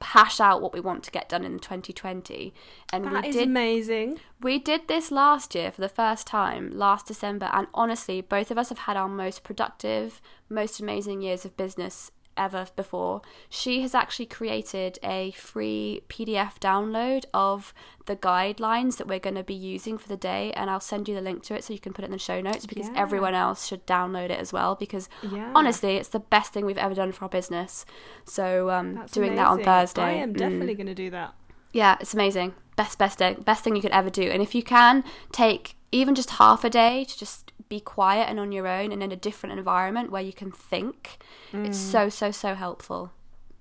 [0.00, 2.54] hash out what we want to get done in 2020
[2.92, 4.20] and That we is did amazing.
[4.40, 8.56] we did this last year for the first time last december and honestly both of
[8.58, 13.94] us have had our most productive most amazing years of business ever before she has
[13.94, 17.72] actually created a free pdf download of
[18.06, 21.14] the guidelines that we're going to be using for the day and i'll send you
[21.14, 22.94] the link to it so you can put it in the show notes because Yeah.
[22.96, 25.52] everyone else should download it as well because Yeah.
[25.54, 27.84] honestly it's the best thing we've ever done for our business
[28.24, 30.38] so um, doing that on thursday I am mm.
[30.38, 31.34] definitely going to do that.
[31.72, 32.54] Yeah, it's amazing.
[32.76, 34.22] Best, best day, best thing you could ever do.
[34.22, 38.38] And if you can take even just half a day to just be quiet and
[38.38, 41.16] on your own and in a different environment where you can think,
[41.54, 41.90] it's Mm.
[41.92, 43.12] so, so, so helpful.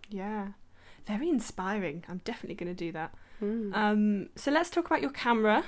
[0.09, 0.47] Yeah.
[1.07, 2.03] Very inspiring.
[2.09, 3.13] I'm definitely going to do that.
[3.41, 3.73] Mm.
[3.73, 5.63] Um, so let's talk about your camera.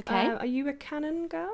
[0.00, 0.26] Okay.
[0.26, 1.52] Uh, are you a Canon girl?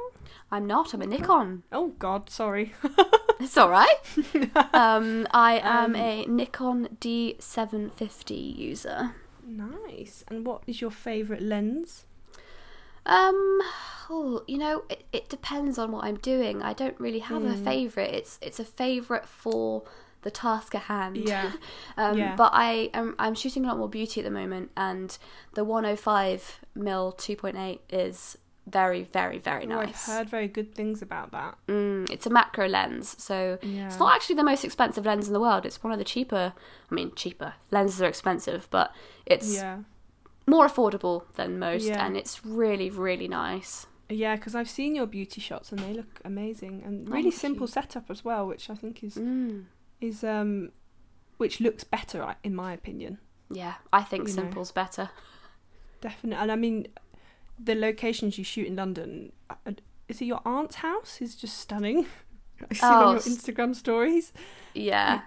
[0.51, 0.95] I'm not.
[0.95, 1.64] I'm a Nikon.
[1.72, 2.72] Oh God, sorry.
[3.41, 3.95] It's all right.
[4.74, 9.14] um, I am Um, a Nikon D750 user.
[9.47, 10.24] nice.
[10.28, 12.05] And what is your favourite lens?
[13.09, 13.61] Um,
[14.11, 16.62] oh, you know, it, it depends on what I'm doing.
[16.62, 17.64] I don't really have a Mm.
[17.64, 18.14] favorite.
[18.14, 19.82] It's it's a favorite for
[20.22, 21.16] the task at hand.
[21.16, 21.52] Yeah.
[21.96, 22.34] um, Yeah.
[22.36, 25.16] But I am I'm shooting a lot more beauty at the moment, and
[25.54, 28.36] the 105 mil 2.8 is
[28.66, 31.56] very very very Oh, I've heard very good things about that.
[31.68, 33.86] Mm, it's a macro lens, so Yeah.
[33.86, 35.64] it's not actually the most expensive lens in the world.
[35.64, 36.52] It's one of the cheaper.
[36.90, 38.92] I mean, cheaper lenses are expensive, but
[39.24, 39.78] it's Yeah.
[40.49, 42.05] More affordable than most, Yeah.
[42.05, 43.86] and it's really really nice.
[44.11, 47.66] Yeah, because I've seen your beauty shots and they look amazing and really Thank simple
[47.66, 47.72] you.
[47.72, 49.66] setup as well, which I think is Mm.
[50.01, 50.72] is um,
[51.36, 53.18] which looks better in my opinion.
[53.51, 54.42] Yeah, I think You know.
[54.42, 55.11] simple's better.
[56.01, 56.86] Definitely, and I mean,
[57.59, 59.32] the locations you shoot in London.
[59.51, 59.72] uh,
[60.09, 61.20] Is it your aunt's house?
[61.20, 62.07] Is just stunning.
[62.70, 64.32] I see Oh, on your Instagram stories.
[64.74, 65.22] Yeah.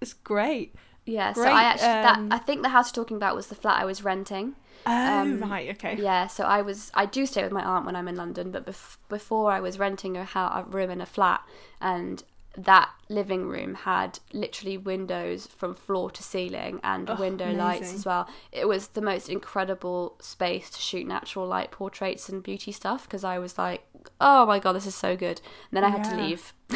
[0.00, 0.74] It's great.
[1.06, 3.54] Yeah, so I actually um, that I think the house you're talking about was the
[3.54, 4.54] flat I was renting.
[4.84, 5.96] Oh Um, right, okay.
[6.00, 8.66] Yeah, so I was I do stay with my aunt when I'm in London, but
[8.66, 11.42] bef- before I was renting a, house, a room in a flat,
[11.80, 12.22] and
[12.56, 18.06] that living room had literally windows from floor to ceiling and Oh, window lights as
[18.06, 18.26] well.
[18.50, 23.24] It was the most incredible space to shoot natural light portraits and beauty stuff because
[23.24, 23.84] I was like,
[24.20, 25.40] oh my god, this is so good.
[25.70, 26.52] And then I had to leave.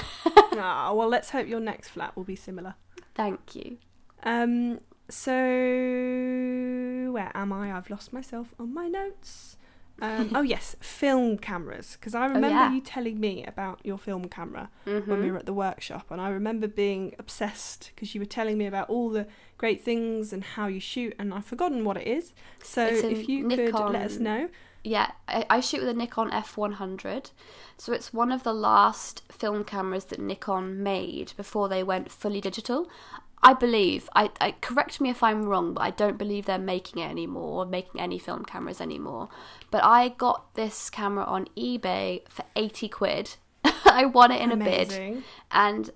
[0.52, 2.74] Ah, well, let's hope your next flat will be similar.
[3.14, 3.78] Thank you.
[4.22, 5.32] Um, so
[7.12, 7.76] where am I?
[7.76, 9.56] I've lost myself on my notes.
[10.00, 11.96] Um, oh yes, film cameras.
[11.98, 12.72] Because I remember yeah.
[12.72, 16.20] you telling me about your film camera hmm when we were at the workshop, and
[16.20, 19.26] I remember being obsessed because you were telling me about all the
[19.58, 22.32] great things and how you shoot, and I've forgotten what it is.
[22.62, 24.48] So if you could let us know.
[24.82, 27.32] Yeah, I, I shoot with a Nikon F100.
[27.76, 32.40] So it's one of the last film cameras that Nikon made before they went fully
[32.40, 32.88] digital.
[33.42, 37.02] I believe, I, I correct me if I'm wrong, but I don't believe they're making
[37.02, 39.30] it anymore or making any film cameras anymore.
[39.70, 43.36] But I got this camera on eBay for 80 quid.
[43.64, 45.90] I won it in a bid and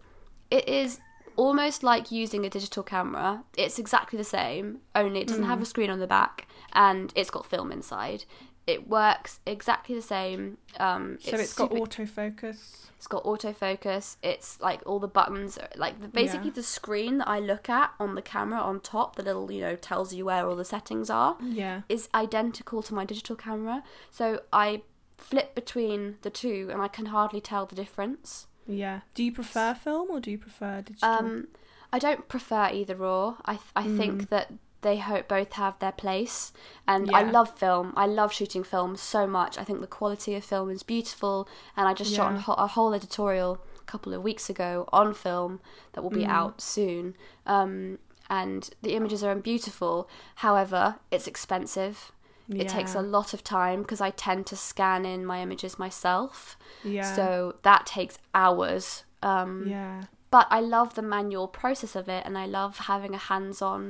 [0.51, 1.01] it is
[1.37, 3.45] almost like using a digital camera.
[3.59, 5.63] It's exactly the same, only it doesn't have mm.
[5.63, 8.25] a screen on the back and it's got film inside.
[8.67, 10.59] It works exactly the same.
[10.81, 12.87] Um, So it's got super- autofocus.
[12.97, 14.17] it's got autofocus.
[14.23, 16.55] It's like all the buttons, are- like the, basically Yeah.
[16.55, 19.77] the screen that I look at on the camera on top, the little you know
[19.77, 21.83] tells you where all the settings are Yeah.
[21.89, 23.83] is identical to my digital camera.
[24.11, 24.83] So I
[25.19, 28.47] flip between the two and I can hardly tell the difference.
[28.67, 29.01] Yeah.
[29.15, 31.09] Do you prefer film or do you prefer digital?
[31.11, 31.49] Um,
[31.93, 33.37] I don't prefer either or.
[33.45, 33.97] I th- I Mm.
[33.99, 34.53] think that
[34.85, 36.53] they hope both have their place,
[36.87, 37.93] and I love film.
[37.97, 39.59] I love shooting film so much.
[39.59, 42.43] I think the quality of film is beautiful, and I just shot Yeah.
[42.55, 45.61] a a whole editorial a couple of weeks ago on film
[45.93, 46.29] that will be Mm.
[46.41, 47.17] out soon.
[47.47, 47.99] Um,
[48.31, 50.09] and the images are beautiful.
[50.37, 52.13] However, it's expensive.
[52.49, 56.57] It takes a lot of time because I tend to scan in my images myself.
[56.97, 57.15] Yeah.
[57.17, 59.05] So that takes hours.
[59.23, 60.05] Um, yeah.
[60.31, 63.81] but I love the manual process of it and I love having a hands on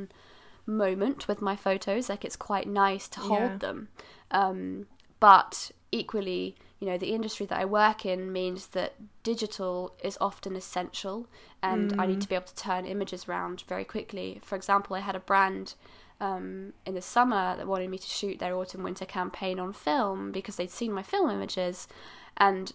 [0.66, 2.08] moment with my photos.
[2.08, 3.58] Like it's quite nice to hold Yeah.
[3.58, 3.88] them.
[4.30, 4.86] Um,
[5.20, 10.56] but equally, you know, the industry that I work in means that digital is often
[10.56, 11.28] essential
[11.62, 14.40] and I need to be able to turn images around very quickly.
[14.42, 15.74] For example, I had a brand
[16.20, 20.32] um, in the summer that wanted me to shoot their autumn winter campaign on film
[20.32, 21.88] because they'd seen my film images
[22.36, 22.72] and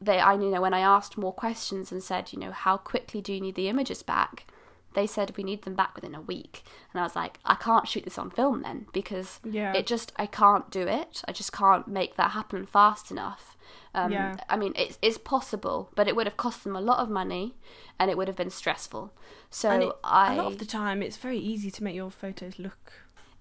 [0.00, 3.20] they I you know when I asked more questions and said you know how quickly
[3.20, 4.46] do you need the images back
[4.94, 6.62] they said we need them back within a week
[6.92, 9.72] and I was like I can't shoot this on film then because Yeah.
[9.74, 13.56] it just I can't do it I just can't make that happen fast enough
[13.94, 14.36] um, Yeah.
[14.48, 17.54] I mean it's, it's possible but it would have cost them a lot of money
[17.98, 19.12] and it would have been stressful
[19.50, 22.58] so it, I a lot of the time, it's very easy to make your photos
[22.58, 22.92] look.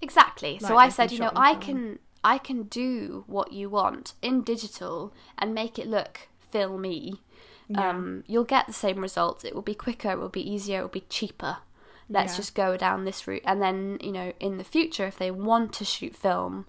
[0.01, 0.59] Exactly.
[0.59, 1.61] so I said, you know, I film.
[1.61, 7.21] can I can do what you want in digital and make it look filmy.
[7.73, 7.89] Yeah.
[7.89, 9.43] Um, you'll get the same results.
[9.43, 10.11] It will be quicker.
[10.11, 10.79] It will be easier.
[10.79, 11.57] It will be cheaper.
[12.09, 12.37] Let's Yeah.
[12.37, 13.43] just go down this route.
[13.45, 16.65] And then, you know, in the future, if they want to shoot film,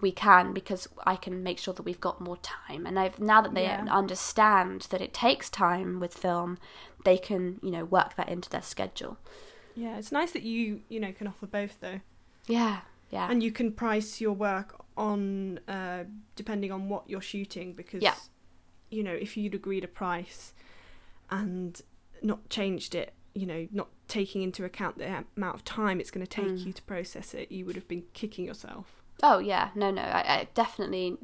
[0.00, 2.86] we can because I can make sure that we've got more time.
[2.86, 3.86] And I've now that they Yeah.
[3.90, 6.58] understand that it takes time with film,
[7.04, 9.18] they can, you know, work that into their schedule.
[9.74, 12.00] Yeah, it's nice that you you know can offer both though,
[12.46, 12.80] Yeah.
[13.10, 13.30] Yeah.
[13.30, 16.04] and you can price your work on uh,
[16.34, 18.14] depending on what you're shooting because Yeah.
[18.90, 20.52] You know if you'd agreed a price
[21.30, 21.80] and
[22.22, 26.24] not changed it, you know, not taking into account the amount of time it's going
[26.24, 26.66] to take Mm.
[26.66, 29.02] you to process it, you would have been kicking yourself.
[29.22, 30.02] Oh yeah, no, no.
[30.02, 31.16] I, I definitely,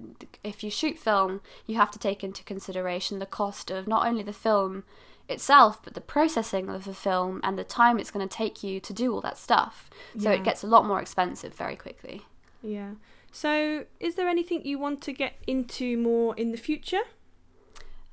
[0.42, 4.22] if you shoot film, you have to take into consideration the cost of not only
[4.22, 4.84] the film
[5.28, 8.80] itself, but the processing of the film and the time it's going to take you
[8.80, 9.88] to do all that stuff.
[10.18, 10.36] So Yeah.
[10.38, 12.22] it gets a lot more expensive very quickly.
[12.62, 12.92] Yeah.
[13.30, 17.00] So, is there anything you want to get into more in the future?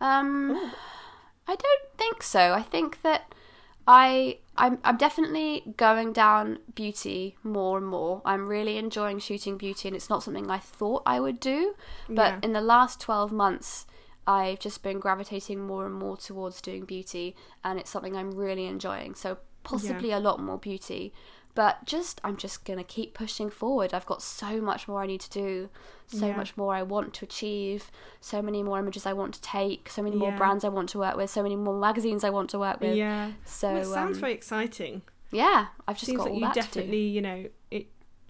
[0.01, 0.69] Um, Ooh.
[1.47, 2.53] I don't think so.
[2.53, 3.33] I think that
[3.87, 8.21] I I'm I'm definitely going down beauty more and more.
[8.23, 11.73] I'm really enjoying shooting beauty, and it's not something I thought I would do.
[12.07, 12.39] But Yeah.
[12.43, 13.87] in the last twelve months,
[14.27, 18.67] I've just been gravitating more and more towards doing beauty, and it's something I'm really
[18.67, 19.15] enjoying.
[19.15, 21.13] So possibly a lot more beauty.
[21.55, 23.93] But just I'm just gonna keep pushing forward.
[23.93, 25.69] I've got so much more I need to do,
[26.07, 26.35] so Yeah.
[26.37, 27.91] much more I want to achieve,
[28.21, 30.99] so many more images I want to take, so many more brands I want to
[30.99, 32.95] work with, so many more magazines I want to work with.
[32.95, 33.31] yeah.
[33.45, 35.01] So Well, it sounds um, very exciting.
[35.31, 37.87] yeah, I've just Seems got like all you that definitely, you know, it.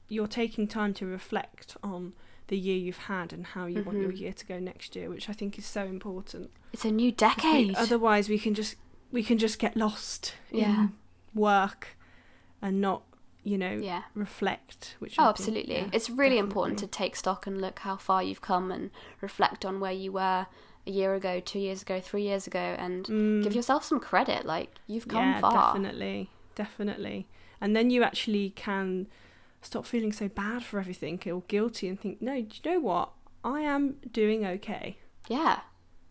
[0.07, 2.13] You're taking time to reflect on
[2.47, 4.19] the year you've had and how you want your Mhm.
[4.19, 6.49] year to go next year, which I think is so important.
[6.73, 7.75] It's a new 'Cause we- decade.
[7.75, 8.75] otherwise, we can just
[9.11, 10.83] we can just get lost Yeah.
[10.83, 10.93] in
[11.35, 11.95] work
[12.61, 13.01] and not,
[13.49, 14.03] you know, yeah.
[14.13, 14.95] reflect.
[14.99, 15.75] Which Oh, think- absolutely.
[15.75, 18.91] yeah, it's really important to take stock and look how far you've come and
[19.21, 20.45] reflect on where you were
[20.87, 24.45] a year ago, two years ago, three years ago, and Mm, give yourself some credit.
[24.45, 25.51] Like you've come yeah, far.
[25.73, 27.27] definitely, definitely.
[27.61, 29.07] And then you actually can
[29.61, 33.11] stop feeling so bad for everything or guilty and think, no, do you know what?
[33.43, 34.97] I am doing okay.
[35.27, 35.59] Yeah,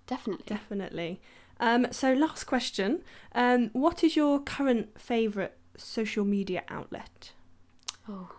[0.06, 0.44] definitely.
[0.46, 1.20] Definitely.
[1.60, 3.02] Um, so, last question.
[3.34, 7.32] Um, what is your current favourite social media outlet?
[8.08, 8.30] oh,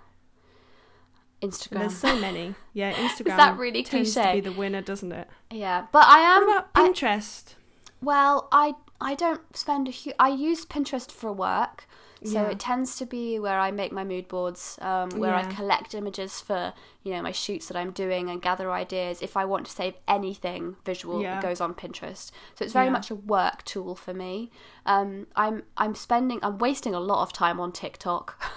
[1.42, 1.80] And Instagram.
[1.80, 2.56] There's so many.
[2.74, 4.36] Yeah, Instagram Is that really tends to cliche?
[4.42, 5.28] be the winner, doesn't it?
[5.52, 6.46] yeah, but I am.
[6.46, 7.56] what about I- Pinterest?
[8.02, 10.16] Well, I I don't spend a huge.
[10.20, 11.86] I use Pinterest for work,
[12.24, 12.50] so Yeah.
[12.50, 16.42] it tends to be where I make my mood boards, um, where I collect images
[16.42, 19.22] for you know my shoots that I'm doing and gather ideas.
[19.22, 21.38] If I want to save anything visual, Yeah.
[21.40, 22.32] it goes on Pinterest.
[22.56, 22.92] So it's very Yeah.
[22.92, 24.52] much a work tool for me.
[24.86, 28.36] Um, I'm I'm spending I'm wasting a lot of time on TikTok.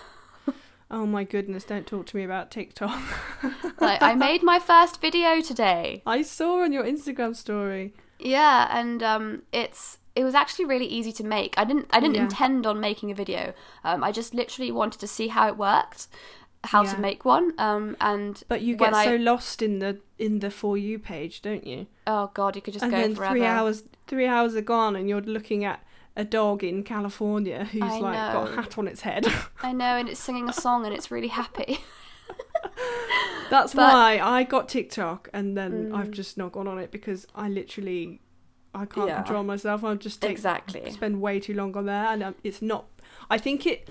[0.94, 3.00] Oh my goodness, don't talk to me about TikTok.
[3.80, 6.02] like I made my first video today.
[6.06, 7.94] I saw on your Instagram story.
[8.18, 11.54] Yeah, and um, it's it was actually really easy to make.
[11.56, 12.22] I didn't I didn't Yeah.
[12.24, 13.54] intend on making a video.
[13.84, 16.08] Um, I just literally wanted to see how it worked,
[16.64, 16.94] how Yeah.
[16.94, 17.52] to make one.
[17.58, 21.42] Um, and But you get I- so lost in the in the for you page,
[21.42, 21.86] don't you?
[22.06, 23.34] oh god, you could just and go then forever.
[23.34, 25.82] three hours three hours are gone and you're looking at
[26.14, 29.24] a dog in California who's I like got a hat on its head.
[29.62, 31.78] I know, and it's singing a song, and it's really happy.
[33.50, 36.12] That's But- why I got TikTok and then I've Mm.
[36.12, 38.20] just not gone on it because I literally
[38.74, 39.16] I can't Yeah.
[39.22, 39.84] control myself.
[39.84, 40.90] I'll just take, Exactly.
[40.90, 42.86] spend way too long on there, and um, it's not.
[43.30, 43.88] I think it.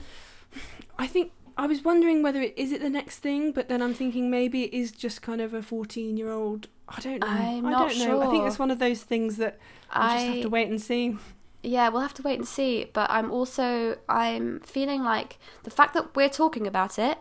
[0.98, 3.94] I think I was wondering whether it is it the next thing, but then I'm
[3.94, 6.68] thinking maybe it is just kind of a 14 year old.
[6.90, 7.28] I don't know.
[7.28, 8.22] I'm I not don't know.
[8.22, 9.60] I think it's one of those things that
[9.92, 11.18] I just have to wait and see.
[11.64, 12.90] Yeah, we'll have to wait and see.
[12.92, 17.18] But I'm also I'm feeling like the fact that we're talking about it,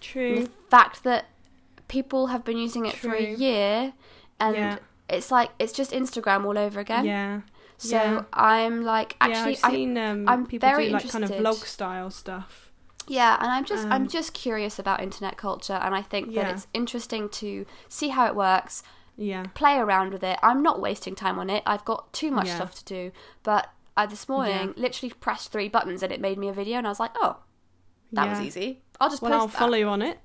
[0.00, 0.40] True.
[0.44, 1.26] the fact that
[1.88, 3.92] people have been using it for a year,
[4.40, 4.78] and Yeah.
[5.08, 7.04] It's like it's just Instagram all over again.
[7.04, 7.40] Yeah.
[7.76, 8.24] So yeah.
[8.32, 11.64] I'm like actually yeah, I've seen um, I'm people very do like kind of vlog
[11.66, 12.70] style stuff.
[13.06, 16.44] Yeah, and I'm just I'm Um, just curious about internet culture, and I think Yeah.
[16.44, 18.82] that it's interesting to see how it works,
[19.16, 19.44] Yeah.
[19.54, 20.38] play around with it.
[20.42, 21.62] I'm not wasting time on it.
[21.66, 23.68] I've got too much stuff to do, but.
[23.96, 26.90] I this morning literally pressed three buttons and it made me a video and I
[26.90, 27.36] was like, oh,
[28.10, 28.80] that was easy.
[29.00, 29.56] I'll just Well, I'll that.
[29.56, 30.18] follow you on it.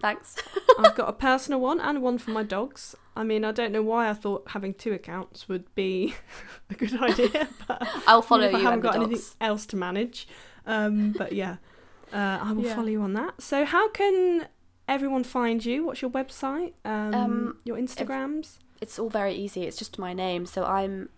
[0.00, 0.36] Thanks.
[0.78, 2.94] I've got a personal one and one for my dogs.
[3.16, 6.14] I mean, I don't know why I thought having two accounts would be
[6.70, 10.28] a good idea, but I'll follow if I you haven't got anything else to manage.
[10.66, 11.56] Um, but yeah,
[12.12, 12.74] uh, I will Yeah.
[12.76, 13.40] follow you on that.
[13.42, 14.46] So, how can
[14.86, 15.84] everyone find you?
[15.86, 16.74] What's your website?
[16.84, 18.58] Um, Um, your Instagrams?
[18.80, 19.64] It's all very easy.
[19.64, 20.46] It's just my name.
[20.46, 21.08] So I'm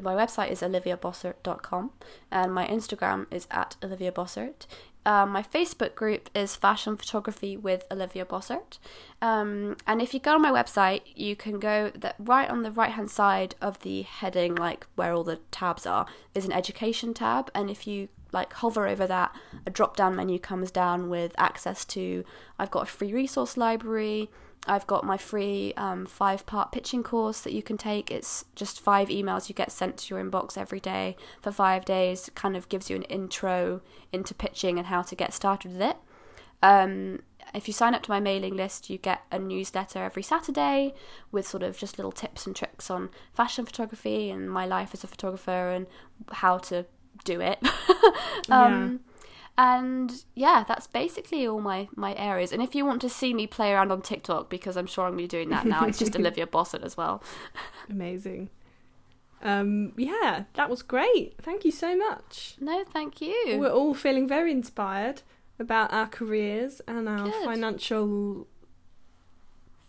[0.00, 1.90] my website is oliviabossert.com
[2.30, 4.66] and my Instagram is at Olivia Bossert.
[5.06, 8.78] Um, my Facebook group is Fashion Photography with Olivia Bossert.
[9.22, 12.70] Um, and if you go on my website, you can go that right on the
[12.70, 17.14] right hand side of the heading, like where all the tabs are, is an education
[17.14, 17.50] tab.
[17.54, 21.84] And if you like hover over that, a drop down menu comes down with access
[21.86, 22.22] to
[22.58, 24.30] I've got a free resource library.
[24.68, 28.10] I've got my free um, five part pitching course that you can take.
[28.10, 32.30] It's just five emails you get sent to your inbox every day for five days.
[32.34, 33.80] Kind of gives you an intro
[34.12, 35.96] into pitching and how to get started with it.
[36.62, 37.20] Um,
[37.54, 40.94] if you sign up to my mailing list, you get a newsletter every Saturday
[41.32, 45.02] with sort of just little tips and tricks on fashion photography and my life as
[45.02, 45.86] a photographer and
[46.30, 46.84] how to
[47.24, 47.58] do it.
[48.50, 49.00] um,
[49.58, 52.52] And yeah, that's basically all my, my areas.
[52.52, 55.14] And if you want to see me play around on TikTok, because I'm sure I'm
[55.14, 57.20] going to be doing that now, it's just Olivia Bossert as well.
[57.90, 58.50] Amazing.
[59.42, 61.34] Um, yeah, that was great.
[61.42, 62.54] Thank you so much.
[62.60, 63.58] No, thank you.
[63.58, 65.22] We're all feeling very inspired
[65.58, 67.44] about our careers and our Good.
[67.44, 68.46] financial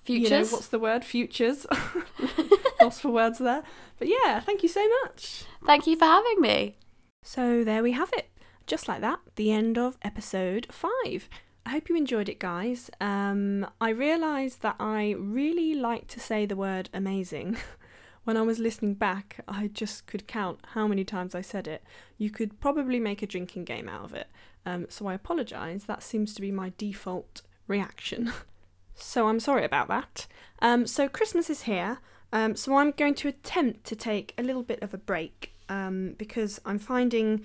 [0.03, 0.31] Futures.
[0.31, 1.05] You know, what's the word?
[1.05, 1.67] Futures.
[2.81, 3.61] Lost for words there.
[3.99, 5.43] But yeah, thank you so much.
[5.67, 6.77] Thank you for having me.
[7.21, 8.31] So there we have it.
[8.69, 11.27] Just like that, the end of episode five.
[11.65, 12.91] I hope you enjoyed it, guys.
[13.01, 17.57] Um, I realised that I really like to say the word amazing.
[18.25, 21.83] when I was listening back, I just could count how many times I said it.
[22.19, 24.27] You could probably make a drinking game out of it.
[24.67, 25.85] Um, so I apologise.
[25.85, 28.31] That seems to be my default reaction.
[28.93, 30.27] so I'm sorry about that.
[30.61, 31.97] Um, so Christmas is here.
[32.31, 36.13] Um, so I'm going to attempt to take a little bit of a break um,
[36.19, 37.41] because I'm finding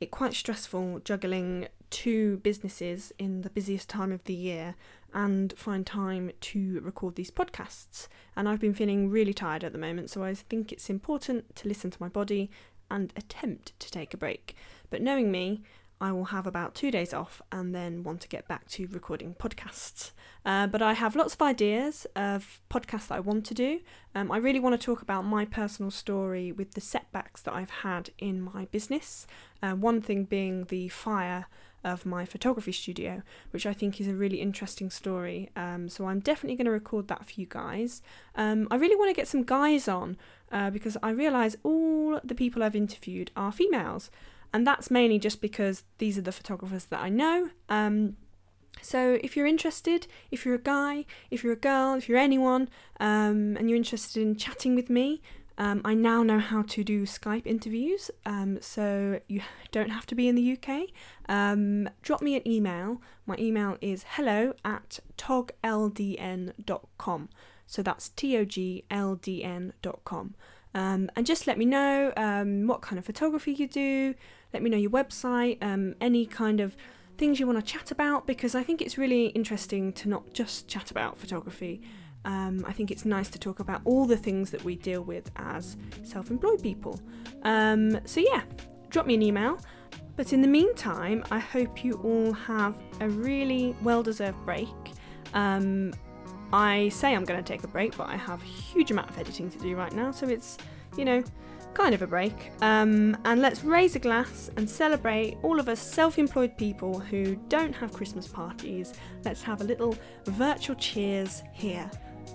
[0.00, 4.74] it quite stressful juggling two businesses in the busiest time of the year
[5.14, 8.08] and find time to record these podcasts.
[8.36, 11.68] And I've been feeling really tired at the moment, so I think it's important to
[11.68, 12.50] listen to my body
[12.90, 14.54] and attempt to take a break.
[14.90, 15.62] But knowing me,
[16.00, 19.34] I will have about two days off and then want to get back to recording
[19.34, 20.12] podcasts.
[20.44, 23.80] Uh, but I have lots of ideas of podcasts that I want to do.
[24.14, 27.70] Um, I really want to talk about my personal story with the setbacks that I've
[27.70, 29.26] had in my business.
[29.62, 31.46] Uh, one thing being the fire
[31.84, 35.50] of my photography studio, which I think is a really interesting story.
[35.56, 38.02] Um, so I'm definitely going to record that for you guys.
[38.34, 40.16] Um, I really want to get some guys on
[40.50, 44.10] uh, because I realise all the people I've interviewed are females.
[44.52, 47.50] And that's mainly just because these are the photographers that I know.
[47.68, 48.16] Um,
[48.80, 52.68] so if you're interested, if you're a guy, if you're a girl, if you're anyone,
[53.00, 55.20] um, and you're interested in chatting with me,
[55.58, 58.12] um, I now know how to do Skype interviews.
[58.24, 59.42] Um, so you
[59.72, 60.90] don't have to be in the UK.
[61.28, 63.02] Um, drop me an email.
[63.26, 65.58] My email is hello at togldn.com.
[67.66, 70.34] So that's T O G L D N.com.
[70.74, 74.14] Um, and just let me know um, what kind of photography you do.
[74.52, 76.76] Let me know your website, um, any kind of
[77.16, 80.68] things you want to chat about, because I think it's really interesting to not just
[80.68, 81.82] chat about photography.
[82.24, 85.30] Um, I think it's nice to talk about all the things that we deal with
[85.36, 87.00] as self employed people.
[87.42, 88.42] Um, so, yeah,
[88.90, 89.58] drop me an email.
[90.16, 94.68] But in the meantime, I hope you all have a really well deserved break.
[95.32, 95.92] Um,
[96.52, 99.18] I say I'm going to take a break, but I have a huge amount of
[99.18, 100.56] editing to do right now, so it's,
[100.96, 101.22] you know,
[101.74, 102.50] kind of a break.
[102.60, 107.36] Um, and let's raise a glass and celebrate all of us self employed people who
[107.48, 108.94] don't have Christmas parties.
[109.24, 109.96] Let's have a little
[110.26, 111.90] virtual cheers here.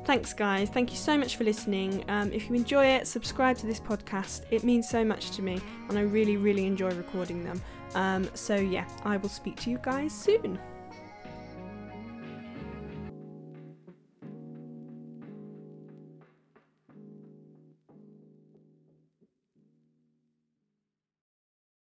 [0.06, 0.70] Thanks, guys.
[0.70, 2.04] Thank you so much for listening.
[2.10, 4.44] Um, if you enjoy it, subscribe to this podcast.
[4.52, 7.62] It means so much to me, and I really, really enjoy recording them.
[7.96, 10.60] Um, so, yeah, I will speak to you guys soon.